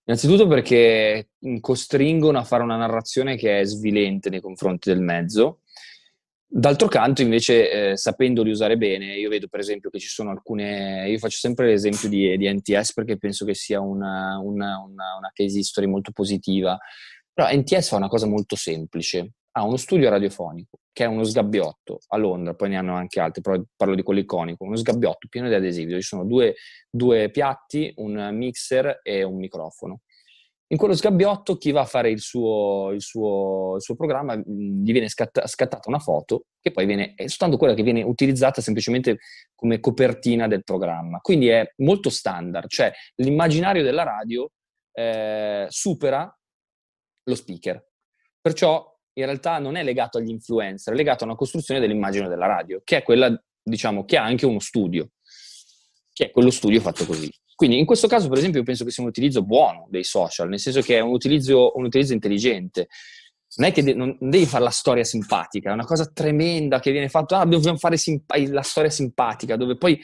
[0.05, 5.59] Innanzitutto perché costringono a fare una narrazione che è svilente nei confronti del mezzo
[6.47, 11.09] D'altro canto, invece, eh, sapendoli usare bene, io vedo per esempio che ci sono alcune.
[11.09, 15.31] Io faccio sempre l'esempio di, di NTS perché penso che sia una, una, una, una,
[15.33, 16.77] case history molto positiva.
[17.33, 21.99] Però NTS fa una cosa molto semplice: ha uno studio radiofonico che è uno sgabbiotto
[22.07, 24.63] a Londra, poi ne hanno anche altri, però parlo di quello iconico.
[24.63, 26.55] Uno sgabbiotto pieno di adesivi ci sono due,
[26.89, 29.99] due piatti, un mixer e un microfono.
[30.67, 34.91] In quello sgabbiotto chi va a fare il suo, il suo, il suo programma gli
[34.91, 39.19] viene scatta, scattata una foto che poi viene, è soltanto quella che viene utilizzata semplicemente
[39.53, 41.19] come copertina del programma.
[41.19, 44.49] Quindi è molto standard, cioè l'immaginario della radio
[44.91, 46.35] eh, supera
[47.25, 47.87] lo speaker.
[48.41, 52.47] Perciò in realtà non è legato agli influencer, è legato a una costruzione dell'immagine della
[52.47, 55.09] radio, che è quella, diciamo, che ha anche uno studio,
[56.11, 57.31] che è quello studio fatto così.
[57.55, 60.49] Quindi in questo caso, per esempio, io penso che sia un utilizzo buono dei social,
[60.49, 62.89] nel senso che è un utilizzo, un utilizzo intelligente.
[63.57, 66.91] Non è che de- non devi fare la storia simpatica, è una cosa tremenda che
[66.91, 69.97] viene fatta, ah, dobbiamo fare simpa- la storia simpatica, dove poi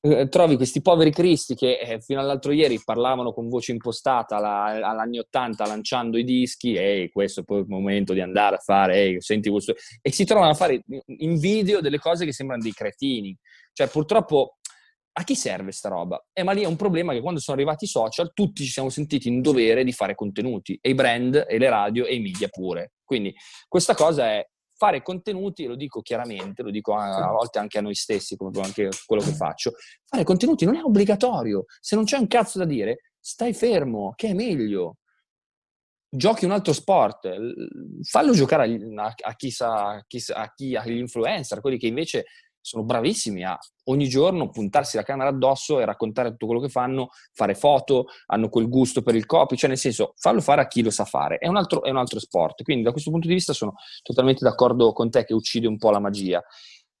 [0.00, 4.88] eh, trovi questi poveri cristi che eh, fino all'altro ieri parlavano con voce impostata alla,
[4.88, 8.96] all'anni 80 lanciando i dischi, ehi, questo è poi il momento di andare a fare,
[8.96, 9.74] ehi, senti questo...
[10.00, 10.82] E si trovano a fare
[11.18, 13.36] in video delle cose che sembrano dei cretini.
[13.72, 14.56] Cioè, purtroppo
[15.18, 16.22] a chi serve sta roba?
[16.32, 18.90] Eh, ma lì è un problema che quando sono arrivati i social tutti ci siamo
[18.90, 22.48] sentiti in dovere di fare contenuti, e i brand, e le radio, e i media
[22.48, 22.92] pure.
[23.02, 23.34] Quindi
[23.66, 24.46] questa cosa è
[24.76, 28.60] fare contenuti, lo dico chiaramente, lo dico a, a volte anche a noi stessi, come
[28.60, 29.72] anche quello che faccio,
[30.04, 31.64] fare contenuti non è obbligatorio.
[31.80, 34.98] Se non c'è un cazzo da dire, stai fermo, che è meglio.
[36.08, 37.28] Giochi un altro sport,
[38.02, 42.26] fallo giocare a, a, chi sa, a chi, a chi, agli influencer, quelli che invece
[42.66, 47.10] sono bravissimi a ogni giorno puntarsi la camera addosso e raccontare tutto quello che fanno,
[47.32, 50.82] fare foto, hanno quel gusto per il copy, cioè nel senso fallo fare a chi
[50.82, 52.64] lo sa fare, è un altro, è un altro sport.
[52.64, 55.90] Quindi da questo punto di vista sono totalmente d'accordo con te che uccide un po'
[55.90, 56.42] la magia.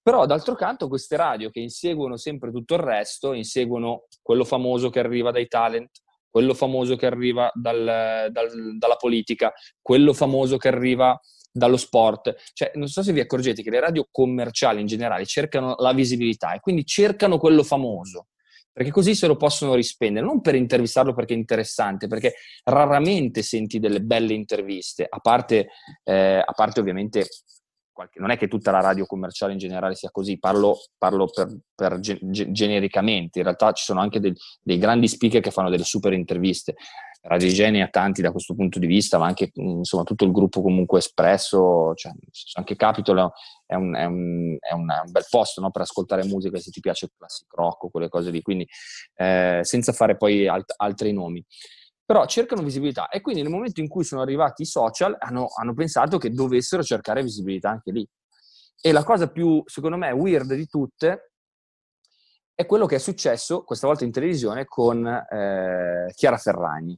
[0.00, 5.00] Però d'altro canto queste radio che inseguono sempre tutto il resto, inseguono quello famoso che
[5.00, 5.90] arriva dai talent,
[6.30, 9.52] quello famoso che arriva dal, dal, dalla politica,
[9.82, 11.18] quello famoso che arriva
[11.56, 12.34] dallo sport.
[12.52, 16.54] Cioè, non so se vi accorgete che le radio commerciali in generale cercano la visibilità
[16.54, 18.28] e quindi cercano quello famoso,
[18.72, 22.34] perché così se lo possono rispendere, non per intervistarlo perché è interessante, perché
[22.64, 25.68] raramente senti delle belle interviste, a parte,
[26.04, 27.26] eh, a parte ovviamente
[27.96, 31.56] qualche, non è che tutta la radio commerciale in generale sia così, parlo, parlo per,
[31.74, 35.84] per ge, genericamente, in realtà ci sono anche dei, dei, grandi speaker che fanno delle
[35.84, 36.74] super interviste.
[37.28, 40.62] Radio Igiene ha tanti da questo punto di vista, ma anche insomma, tutto il gruppo
[40.62, 42.12] comunque espresso, cioè,
[42.54, 43.32] anche Capitol
[43.66, 45.70] è un, è un, è un, bel posto no?
[45.70, 48.66] per ascoltare musica se ti piace il classic rock o quelle cose lì, quindi
[49.16, 51.44] eh, senza fare poi alt- altri nomi
[52.06, 55.74] però cercano visibilità e quindi nel momento in cui sono arrivati i social hanno, hanno,
[55.74, 58.08] pensato che dovessero cercare visibilità anche lì.
[58.80, 61.32] E la cosa più, secondo me, weird di tutte
[62.54, 66.96] è quello che è successo questa volta in televisione con eh, Chiara Ferragni.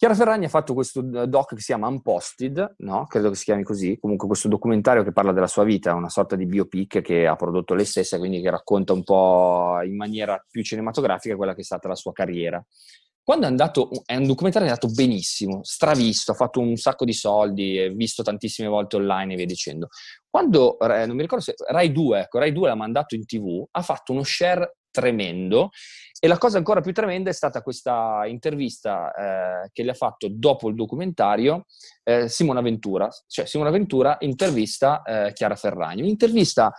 [0.00, 3.04] Chiara Ferragni ha fatto questo doc che si chiama Unposted, no?
[3.04, 6.36] credo che si chiami così, comunque questo documentario che parla della sua vita, una sorta
[6.36, 10.62] di biopic che ha prodotto lei stessa, quindi che racconta un po' in maniera più
[10.62, 12.64] cinematografica quella che è stata la sua carriera
[13.22, 17.04] quando è andato, è un documentario che è andato benissimo, stravisto, ha fatto un sacco
[17.04, 19.88] di soldi, è visto tantissime volte online e via dicendo.
[20.28, 23.82] Quando, non mi ricordo se Rai 2, ecco, Rai 2 l'ha mandato in tv, ha
[23.82, 25.70] fatto uno share tremendo
[26.18, 29.12] e la cosa ancora più tremenda è stata questa intervista
[29.64, 31.64] eh, che le ha fatto dopo il documentario
[32.04, 36.72] eh, Simona Ventura, cioè Simona Ventura intervista eh, Chiara Ferragni, un'intervista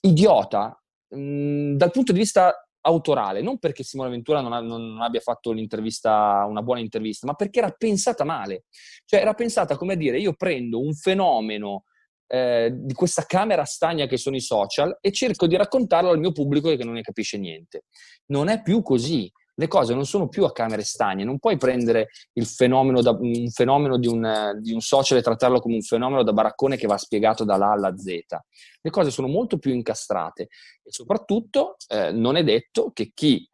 [0.00, 0.78] idiota
[1.08, 5.20] mh, mm, dal punto di vista autorale, non perché Simona Ventura non, ha, non, abbia
[5.20, 8.64] fatto una buona intervista, ma perché era pensata male.
[9.04, 11.84] Cioè era pensata come dire, io prendo un fenomeno
[12.26, 16.32] eh, di questa camera stagna che sono i social e cerco di raccontarlo al mio
[16.32, 17.84] pubblico che non ne capisce niente.
[18.26, 22.08] Non è più così le cose non sono più a camere stagne, non puoi prendere
[22.34, 26.22] il fenomeno, da, un fenomeno di, un, di un social e trattarlo come un fenomeno
[26.22, 28.06] da baraccone che va spiegato dalla alla Z.
[28.82, 30.42] Le cose sono molto più incastrate
[30.82, 33.48] e soprattutto eh, non è detto che chi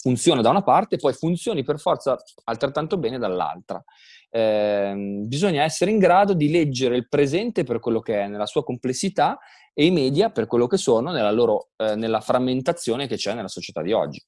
[0.00, 3.82] funziona da una parte poi funzioni per forza altrettanto bene dall'altra.
[4.30, 8.62] Eh, bisogna essere in grado di leggere il presente per quello che è nella sua
[8.62, 9.38] complessità
[9.72, 13.48] e i media per quello che sono nella, loro, eh, nella frammentazione che c'è nella
[13.48, 14.22] società di oggi.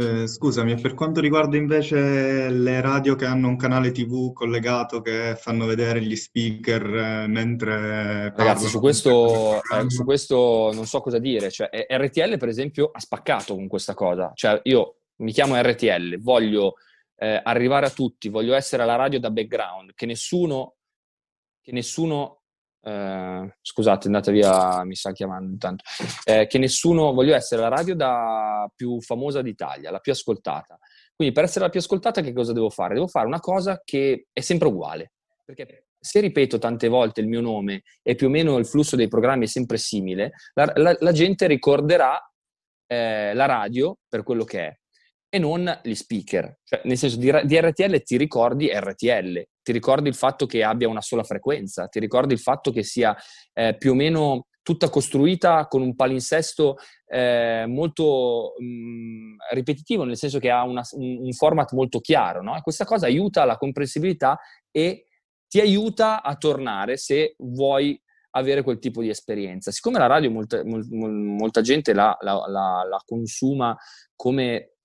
[0.00, 5.34] Eh, scusami, per quanto riguarda invece le radio che hanno un canale TV collegato che
[5.36, 11.18] fanno vedere gli speaker eh, mentre Ragazzi, su questo, eh, su questo non so cosa
[11.18, 11.50] dire.
[11.50, 14.30] Cioè, RTL, per esempio, ha spaccato con questa cosa.
[14.34, 16.74] Cioè, io mi chiamo RTL, voglio
[17.16, 20.76] eh, arrivare a tutti, voglio essere alla radio da background, che nessuno,
[21.60, 22.37] che nessuno
[22.80, 25.84] eh, scusate, andate via, mi sta chiamando intanto,
[26.24, 30.78] eh, che nessuno, voglio essere la radio da più famosa d'Italia, la più ascoltata.
[31.14, 32.94] Quindi per essere la più ascoltata che cosa devo fare?
[32.94, 35.12] Devo fare una cosa che è sempre uguale,
[35.44, 39.08] perché se ripeto tante volte il mio nome e più o meno il flusso dei
[39.08, 42.20] programmi è sempre simile, la, la, la gente ricorderà
[42.86, 44.78] eh, la radio per quello che è
[45.30, 46.58] e non gli speaker.
[46.64, 50.88] Cioè, nel senso, di, di, RTL ti ricordi RTL, ti ricordi il fatto che abbia
[50.88, 53.16] una sola frequenza, ti ricordi il fatto che sia
[53.52, 56.76] eh, più o meno tutta costruita con un palinsesto
[57.06, 62.42] eh, molto mh, mm, ripetitivo, nel senso che ha una, un, un, format molto chiaro.
[62.42, 62.56] No?
[62.56, 64.38] E questa cosa aiuta la comprensibilità
[64.70, 65.04] e
[65.46, 67.98] ti aiuta a tornare se vuoi
[68.32, 69.70] avere quel tipo di esperienza.
[69.70, 73.76] Siccome la radio molta, mol, molta gente la, la, la, la consuma
[74.14, 74.77] come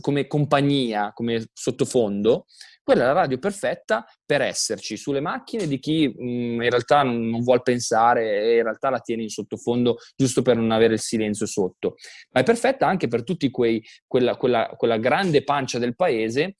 [0.00, 2.46] come compagnia, come sottofondo,
[2.86, 7.02] quella è la radio perfetta per esserci sulle macchine di chi mh, mm, in realtà
[7.02, 10.94] non, non vuole pensare e in realtà la tiene in sottofondo giusto per non avere
[10.94, 11.96] il silenzio sotto.
[12.30, 16.54] Ma è perfetta anche per tutti quei, quella, quella, quella grande pancia del paese,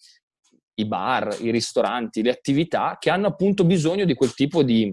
[0.75, 4.93] i bar, i ristoranti, le attività che hanno appunto bisogno di quel tipo di,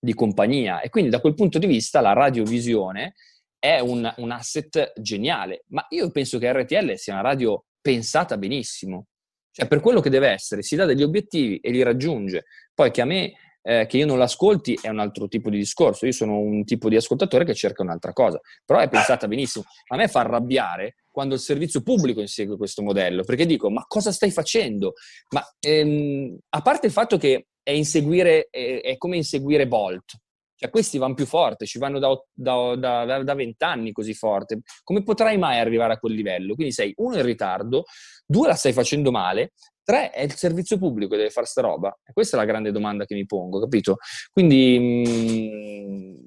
[0.00, 0.80] di compagnia.
[0.80, 3.14] E quindi da quel punto di vista la radiovisione
[3.58, 9.06] è un, un asset geniale, ma io penso che RTL sia una radio pensata benissimo.
[9.50, 12.44] Cioè, per quello che deve essere, si dà degli obiettivi e li raggiunge.
[12.74, 13.32] Poi che a me,
[13.62, 16.04] eh, che io non l'ascolti, è un altro tipo di discorso.
[16.04, 18.38] Io sono un tipo di ascoltatore che cerca un'altra cosa.
[18.64, 19.64] Però è pensata benissimo.
[19.88, 24.12] A me fa arrabbiare quando il servizio pubblico insegue questo modello, perché dico, ma cosa
[24.12, 24.92] stai facendo?
[25.30, 30.12] Ma ehm, a parte il fatto che è, inseguire, è, è come inseguire Bolt,
[30.56, 34.60] cioè, questi vanno più forte, ci vanno da vent'anni così forte.
[34.82, 36.54] Come potrai mai arrivare a quel livello?
[36.54, 37.84] Quindi sei uno in ritardo,
[38.24, 39.52] due la stai facendo male,
[39.86, 41.96] tre è il servizio pubblico che deve fare sta roba.
[42.12, 43.98] Questa è la grande domanda che mi pongo, capito?
[44.32, 45.04] Quindi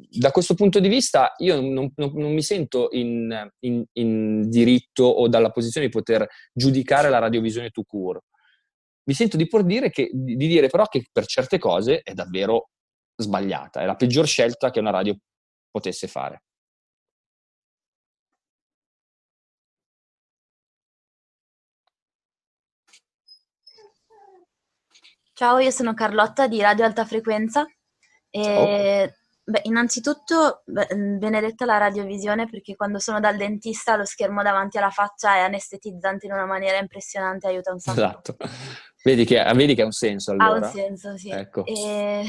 [0.10, 4.50] mh, da questo punto di vista io non, non, non mi sento in, in, in,
[4.50, 8.22] diritto o dalla posizione di poter giudicare la radiovisione to cure.
[9.04, 12.70] Mi sento di, dire che, di dire però che per certe cose è davvero
[13.22, 15.18] sbagliata, è la peggior scelta che una radio
[15.70, 16.44] potesse fare.
[25.34, 27.66] Ciao, io sono Carlotta di Radio Alta Frequenza.
[28.30, 34.78] E, beh, innanzitutto, beh, benedetta la radiovisione perché quando sono dal dentista lo schermo davanti
[34.78, 37.98] alla faccia è anestetizzante in una maniera impressionante, aiuta un sacco.
[37.98, 38.38] Esatto.
[39.02, 40.56] Vedi che, vedi che ha un senso allora.
[40.56, 41.30] Ha un senso, sì.
[41.30, 41.64] Ecco.
[41.64, 42.26] E,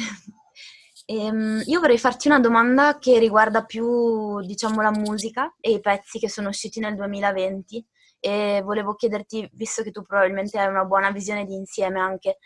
[1.10, 6.20] Ehm, io vorrei farti una domanda che riguarda più, diciamo, la musica e i pezzi
[6.20, 7.84] che sono usciti nel 2020
[8.20, 12.38] e volevo chiederti, visto che tu probabilmente hai una buona visione di insieme anche,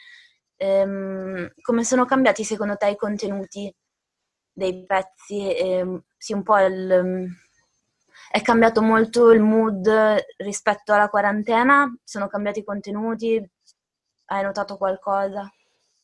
[0.57, 3.75] ehm, come sono cambiati secondo te i contenuti
[4.53, 5.55] dei pezzi?
[5.55, 7.29] E, sì, un po' il,
[8.31, 9.89] è cambiato molto il mood
[10.39, 11.95] rispetto alla quarantena?
[12.03, 13.47] Sono cambiati i contenuti?
[14.27, 15.51] Hai notato qualcosa?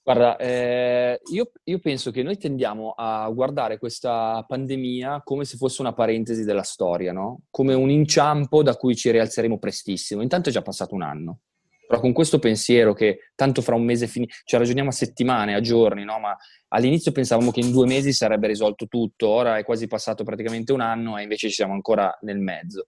[0.02, 5.82] Guarda, eh, io, io, penso che noi tendiamo a guardare questa pandemia come se fosse
[5.82, 7.42] una parentesi della storia, no?
[7.50, 10.22] Come un inciampo da cui ci rialzeremo prestissimo.
[10.22, 11.40] Intanto è già passato un anno.
[11.86, 15.60] Però con questo pensiero che tanto fra un mese finisce, cioè ragioniamo a settimane, a
[15.60, 16.18] giorni, no?
[16.18, 16.36] Ma
[16.68, 20.80] all'inizio pensavamo che in due mesi sarebbe risolto tutto, ora è quasi passato praticamente un
[20.80, 22.86] anno e invece ci siamo ancora nel mezzo.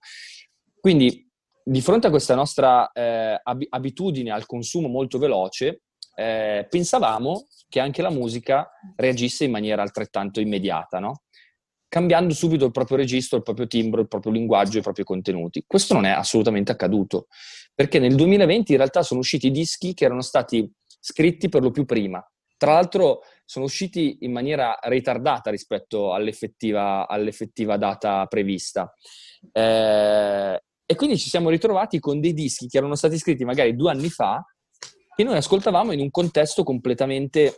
[0.81, 1.29] Quindi,
[1.65, 5.83] di fronte a questa nostra eh, ab- abitudine al consumo molto veloce,
[6.15, 11.23] eh, pensavamo che anche la musica reagisse in maniera altrettanto immediata, no?
[11.93, 15.63] cambiando subito il proprio registro, il proprio timbro, il proprio linguaggio, i propri contenuti.
[15.67, 17.27] Questo non è assolutamente accaduto,
[17.75, 21.85] perché nel 2020 in realtà sono usciti dischi che erano stati scritti per lo più
[21.85, 22.27] prima.
[22.57, 28.91] Tra l'altro sono usciti in maniera ritardata rispetto all'effettiva, all'effettiva data prevista.
[29.53, 33.91] Eh, e quindi ci siamo ritrovati con dei dischi che erano stati scritti magari due
[33.91, 34.43] anni fa,
[35.15, 37.57] che noi ascoltavamo in un contesto completamente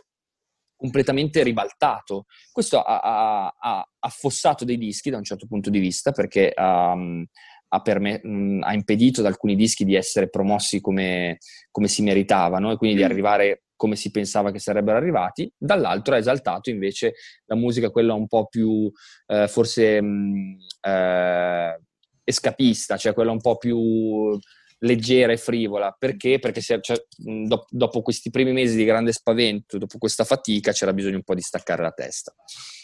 [0.75, 2.25] completamente ribaltato.
[2.51, 7.25] Questo ha, ha, affossato dei dischi da un certo punto di vista perché um,
[7.69, 11.37] ha, perme- mh, ha, impedito ad alcuni dischi di essere promossi come,
[11.71, 13.09] come si meritavano e quindi di mm.
[13.09, 18.27] arrivare come si pensava che sarebbero arrivati, dall'altro ha esaltato invece la musica, quella un
[18.27, 18.89] po' più
[19.27, 21.79] eh, forse mh, eh,
[22.23, 24.37] escapista, cioè quella un po' più
[24.85, 25.95] leggera e frivola.
[25.97, 26.39] Perché?
[26.39, 30.93] Perché se, cioè, do, dopo questi primi mesi di grande spavento, dopo questa fatica, c'era
[30.93, 32.33] bisogno un po' di staccare la testa.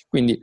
[0.07, 0.39] Quindi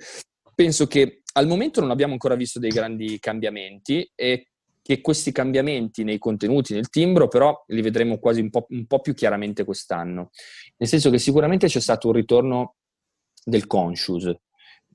[0.54, 4.48] penso che al momento non abbiamo ancora visto dei grandi cambiamenti e
[4.82, 9.00] che questi cambiamenti nei contenuti, nel timbro, però li vedremo quasi un po', un po
[9.00, 10.30] più chiaramente quest'anno.
[10.78, 12.76] Nel senso che sicuramente c'è stato un ritorno
[13.44, 14.34] del conscious,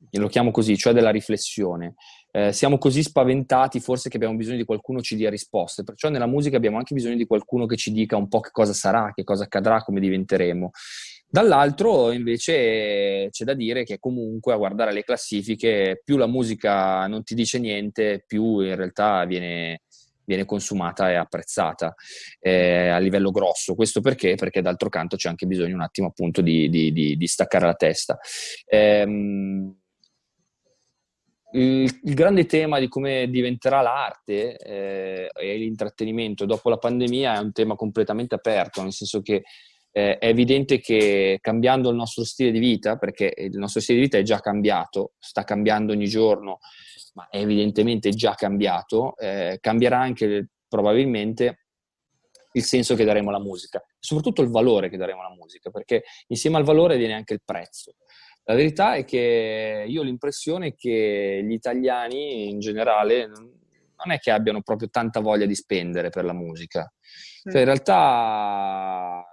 [0.09, 1.93] lo chiamo così, cioè della riflessione.
[2.35, 6.25] Eh, siamo così spaventati forse che abbiamo bisogno di qualcuno ci dia risposte, perciò nella
[6.25, 9.23] musica abbiamo anche bisogno di qualcuno che ci dica un po' che cosa sarà, che
[9.23, 10.71] cosa accadrà, come diventeremo.
[11.27, 17.23] Dall'altro invece c'è da dire che comunque a guardare le classifiche più la musica non
[17.23, 19.81] ti dice niente, più in realtà viene,
[20.25, 21.93] viene consumata e apprezzata
[22.39, 23.75] eh, a livello grosso.
[23.75, 24.33] Questo perché?
[24.33, 27.75] Perché d'altro canto c'è anche bisogno un attimo appunto di, di, di, di staccare la
[27.75, 28.17] testa.
[28.65, 29.82] Ehm,
[31.53, 37.39] il, il, grande tema di come diventerà l'arte eh, e l'intrattenimento dopo la pandemia è
[37.39, 39.43] un tema completamente aperto, nel senso che
[39.91, 44.05] eh, è evidente che cambiando il nostro stile di vita, perché il nostro stile di
[44.05, 46.59] vita è già cambiato, sta cambiando ogni giorno,
[47.13, 51.59] ma è evidentemente già cambiato, eh, cambierà anche probabilmente
[52.53, 56.57] il senso che daremo alla musica, soprattutto il valore che daremo alla musica, perché insieme
[56.57, 57.95] al valore viene anche il prezzo.
[58.45, 64.31] La verità è che io ho l'impressione che gli italiani in generale non è che
[64.31, 66.91] abbiano proprio tanta voglia di spendere per la musica.
[67.43, 67.65] Cioè, in mm.
[67.65, 69.25] realtà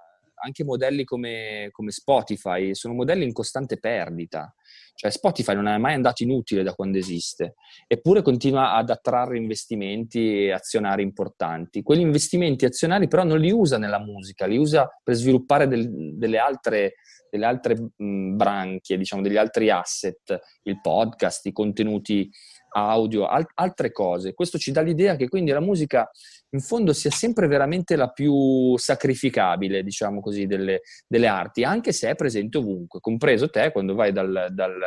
[0.43, 4.55] anche modelli come, come, Spotify sono modelli in costante perdita.
[4.95, 7.55] Cioè Spotify non è mai andato inutile da quando esiste,
[7.87, 11.83] eppure continua ad attrarre investimenti azionari importanti.
[11.83, 16.39] Quegli investimenti azionari però non li usa nella musica, li usa per sviluppare del, delle
[16.39, 16.95] altre
[17.31, 22.31] delle altre mh, branchie, diciamo, degli altri asset, il podcast, i contenuti
[22.73, 24.35] audio, al- altre cose.
[24.35, 26.09] Questo ci dà l'idea che quindi la musica
[26.51, 32.11] in fondo sia sempre veramente la più sacrificabile, diciamo così, delle, delle arti, anche se
[32.11, 34.79] è presente ovunque, compreso te quando vai dal, dal,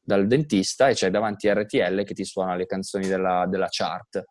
[0.00, 4.24] dal dentista e c'è davanti RTL che ti suona le canzoni della, della chart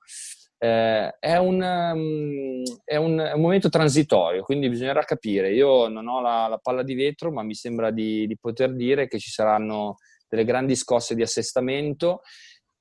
[0.59, 5.53] eh, è, un, um, è, un, è, un, momento transitorio, quindi bisognerà capire.
[5.53, 9.07] Io non ho la, la palla di vetro, ma mi sembra di, di, poter dire
[9.07, 9.97] che ci saranno
[10.27, 12.21] delle grandi scosse di assestamento,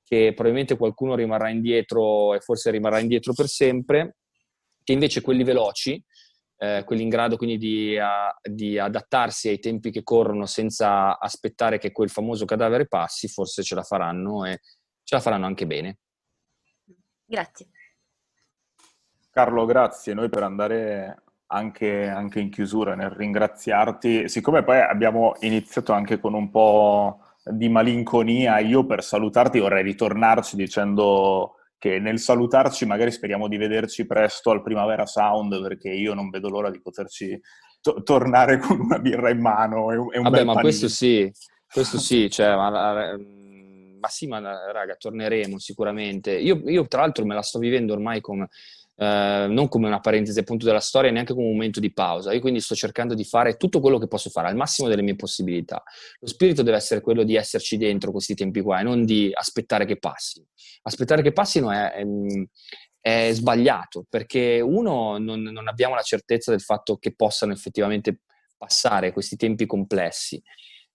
[0.03, 4.17] che probabilmente qualcuno rimarrà indietro e forse rimarrà indietro per sempre,
[4.83, 6.01] che invece quelli veloci,
[6.59, 11.77] eh, quelli in grado quindi di, a, di, adattarsi ai tempi che corrono senza aspettare
[11.77, 14.61] che quel famoso cadavere passi, forse ce la faranno e
[15.03, 15.99] ce la faranno anche bene.
[17.27, 17.67] Grazie.
[19.29, 20.13] Carlo, grazie.
[20.13, 26.33] Noi per andare anche, anche, in chiusura nel ringraziarti, siccome poi abbiamo iniziato anche con
[26.33, 33.47] un po' di malinconia, io per salutarti vorrei ritornarci dicendo che nel salutarci magari speriamo
[33.47, 37.39] di vederci presto al Primavera Sound perché io non vedo l'ora di poterci
[37.81, 40.61] to- tornare con una birra in mano e un, e un Vabbè, ma panino.
[40.61, 41.31] questo sì,
[41.71, 43.15] questo sì, cioè, ma,
[43.99, 44.39] ma sì, ma
[44.71, 46.31] raga, torneremo sicuramente.
[46.31, 48.47] Io, io tra l'altro me la sto vivendo ormai come,
[48.95, 52.33] eh, non come una parentesi appunto della storia, neanche come un momento di pausa.
[52.33, 55.15] Io quindi sto cercando di fare tutto quello che posso fare al massimo delle mie
[55.15, 55.83] possibilità.
[56.19, 59.85] Lo spirito deve essere quello di esserci dentro questi tempi qua e non di aspettare
[59.85, 60.47] che passino.
[60.83, 62.05] Aspettare che passino è, è,
[62.99, 68.21] è sbagliato perché uno non, non abbiamo la certezza del fatto che possano effettivamente
[68.57, 70.41] passare questi tempi complessi.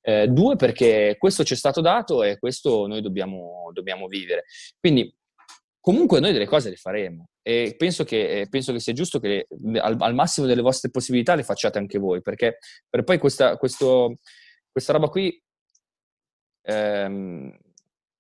[0.05, 4.45] Eh, due, perché questo ci è stato dato e questo noi dobbiamo, dobbiamo vivere.
[4.81, 5.15] Quindi
[5.81, 9.47] comunque noi delle cose le faremo e penso che, penso che sia giusto che
[9.81, 14.17] al, al, massimo delle vostre possibilità le facciate anche voi, perché per poi questa, questo,
[14.71, 15.41] questa roba qui,
[16.63, 17.57] ehm,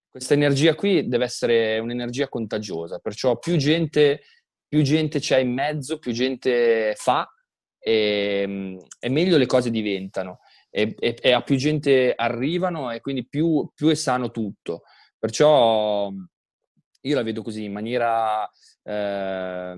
[0.09, 4.22] questa energia qui deve essere un'energia contagiosa, perciò più gente,
[4.68, 7.28] più gente c'è in mezzo, più gente fa
[7.78, 10.41] e, e meglio le cose diventano
[10.74, 14.82] e, e, e, a più gente arrivano e quindi più, più è sano tutto.
[15.18, 16.10] Perciò
[17.02, 18.48] io la vedo così in maniera
[18.82, 19.74] eh,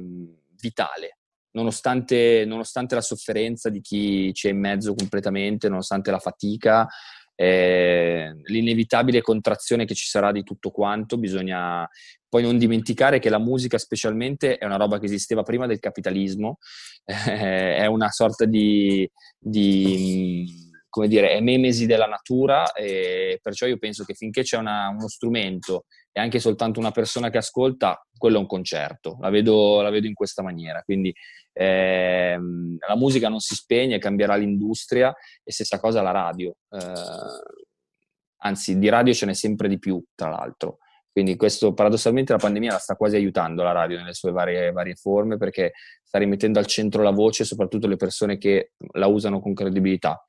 [0.61, 1.19] vitale,
[1.53, 6.87] nonostante, nonostante, la sofferenza di chi c'è in mezzo completamente, nonostante la fatica,
[7.35, 11.89] eh, l'inevitabile contrazione che ci sarà di tutto quanto, bisogna
[12.29, 16.59] poi non dimenticare che la musica specialmente è una roba che esisteva prima del capitalismo,
[17.05, 20.64] è una sorta di, di
[20.95, 25.09] come dire, è memesi della natura e perciò io penso che finché c'è una, uno
[25.09, 29.91] strumento e anche soltanto una persona che ascolta, quello è un concerto, la vedo, la
[29.91, 31.13] vedo in questa maniera, quindi
[31.53, 36.93] ehm, la musica non si spegne, cambierà l'industria e stessa cosa la radio, eh,
[38.43, 40.79] anzi di radio ce n'è sempre di più tra l'altro.
[41.11, 44.95] Quindi questo paradossalmente la pandemia la sta quasi aiutando la radio nelle sue varie, varie
[44.95, 45.73] forme perché
[46.05, 50.25] sta rimettendo al centro la voce, soprattutto le persone che la usano con credibilità.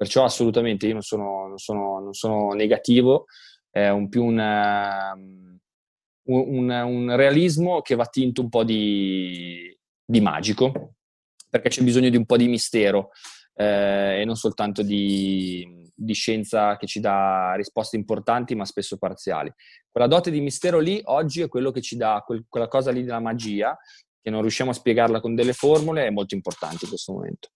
[0.00, 3.26] Perciò assolutamente io non sono, non sono, non sono negativo,
[3.68, 5.58] è un più un, um,
[6.22, 10.94] un, un, realismo che va tinto un po' di, di magico,
[11.50, 13.10] perché c'è bisogno di un po' di mistero
[13.54, 19.52] eh, e non soltanto di, di, scienza che ci dà risposte importanti ma spesso parziali.
[19.90, 23.04] Quella dote di mistero lì oggi è quello che ci dà quel, quella cosa lì
[23.04, 23.76] della magia,
[24.18, 27.50] che non riusciamo a spiegarla con delle formule, è molto importante in questo momento.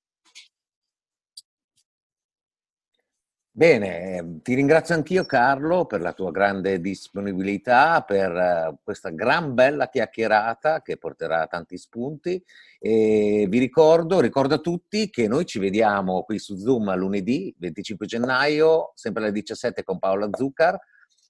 [3.56, 9.54] Bene, ehm, ti ringrazio anch'io Carlo per la tua grande disponibilità, per eh, questa gran
[9.54, 12.42] bella chiacchierata che porterà tanti spunti.
[12.80, 18.06] E vi ricordo, ricordo a tutti che noi ci vediamo qui su Zoom lunedì 25
[18.06, 20.76] gennaio, sempre alle 17 con Paola Zuccar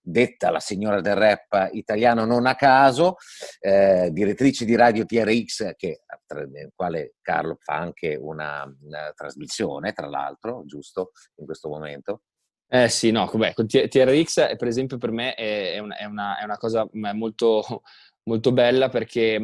[0.04, 3.16] detta la signora del rap italiano non a caso,
[3.60, 6.02] eh, direttrice di Radio TRX, che,
[6.50, 12.22] nel quale Carlo fa anche una, una trasmissione, tra l'altro, giusto, in questo momento.
[12.68, 16.56] Eh sì, no, beh, TRX per esempio per me è, una, è, una, è una,
[16.56, 17.82] cosa molto,
[18.24, 19.36] molto bella perché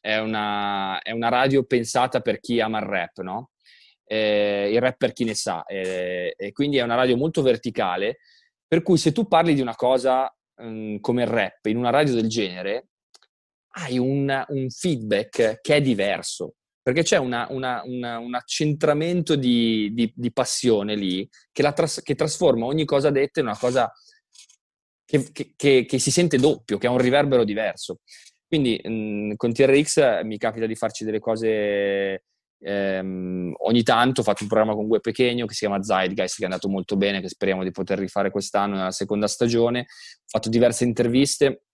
[0.00, 3.50] è una, è una, radio pensata per chi ama il rap, no?
[4.06, 8.18] Eh, il rap per chi ne sa, eh, e quindi è una radio molto verticale
[8.74, 12.12] per cui se tu parli di una cosa um, come il rap in una radio
[12.14, 12.88] del genere,
[13.76, 20.12] hai un, un feedback che è diverso, perché c'è una, una, un accentramento di, di,
[20.12, 23.88] di, passione lì che, tras- che, trasforma ogni cosa detta in una cosa
[25.04, 28.00] che, che, che, si sente doppio, che ha un riverbero diverso.
[28.44, 32.24] Quindi mh, con TRX mi capita di farci delle cose
[32.66, 36.42] Ehm, ogni tanto ho fatto un programma con Gue Pechegno che si chiama Zeitgeist, che
[36.42, 39.80] è andato molto bene, che speriamo di poter rifare quest'anno nella seconda stagione.
[39.80, 39.84] Ho
[40.26, 41.64] fatto diverse interviste.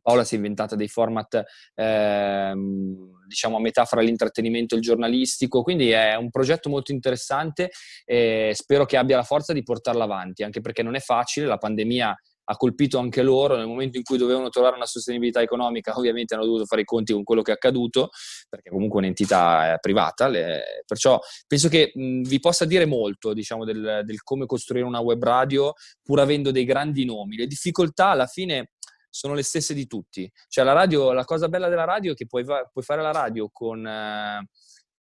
[0.00, 5.62] Paola si è inventata dei format, ehm, diciamo, a metà fra l'intrattenimento e il giornalistico,
[5.62, 7.70] quindi è un progetto molto interessante
[8.06, 11.58] e spero che abbia la forza di portarlo avanti, anche perché non è facile, la
[11.58, 12.16] pandemia
[12.50, 16.44] ha colpito anche loro nel momento in cui dovevano trovare una sostenibilità economica, ovviamente hanno
[16.44, 18.10] dovuto fare i conti con quello che è accaduto,
[18.48, 23.32] perché comunque è un'entità eh, privata, le, perciò penso che mh, vi possa dire molto
[23.32, 27.36] diciamo, del, del come costruire una web radio pur avendo dei grandi nomi.
[27.36, 28.72] Le difficoltà alla fine
[29.10, 30.30] sono le stesse di tutti.
[30.48, 33.50] Cioè la radio, la cosa bella della radio è che puoi, puoi fare la radio
[33.52, 33.86] con...
[33.86, 34.46] Eh,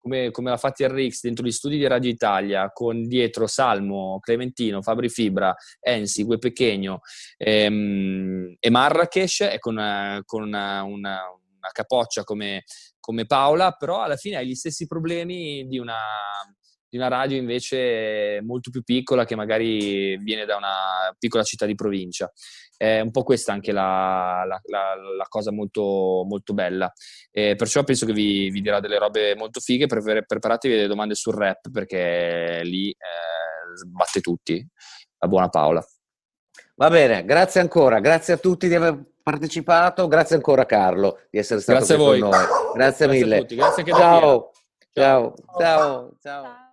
[0.07, 4.81] come, come l'ha fatto RX dentro gli studi di Radio Italia, con dietro Salmo, Clementino,
[4.81, 7.01] Fabri Fibra, Ensi, Gue Pechegno
[7.35, 9.75] ehm, e Marrakesh e con,
[10.25, 12.63] con una, una, una, capoccia come,
[12.99, 15.97] come Paola, però alla fine hai gli stessi problemi di una,
[16.89, 21.75] di una radio invece molto più piccola che magari viene da una piccola città di
[21.75, 22.31] provincia.
[22.75, 26.91] È un po' questa anche la, la, la, la cosa molto, molto bella.
[27.31, 29.87] E perciò penso che vi, vi, dirà delle robe molto fighe.
[29.87, 34.65] Pre- preparatevi delle domande sul rap perché lì eh, batte tutti.
[35.19, 35.83] La buona Paola.
[36.75, 41.59] Va bene, grazie ancora, grazie a tutti di aver partecipato, grazie ancora Carlo di essere
[41.59, 42.29] stato grazie qui con noi.
[42.29, 43.45] Grazie, grazie mille.
[43.45, 43.99] Grazie ciao.
[43.99, 44.51] ciao.
[44.93, 45.33] ciao.
[45.57, 46.17] ciao.
[46.21, 46.66] ciao.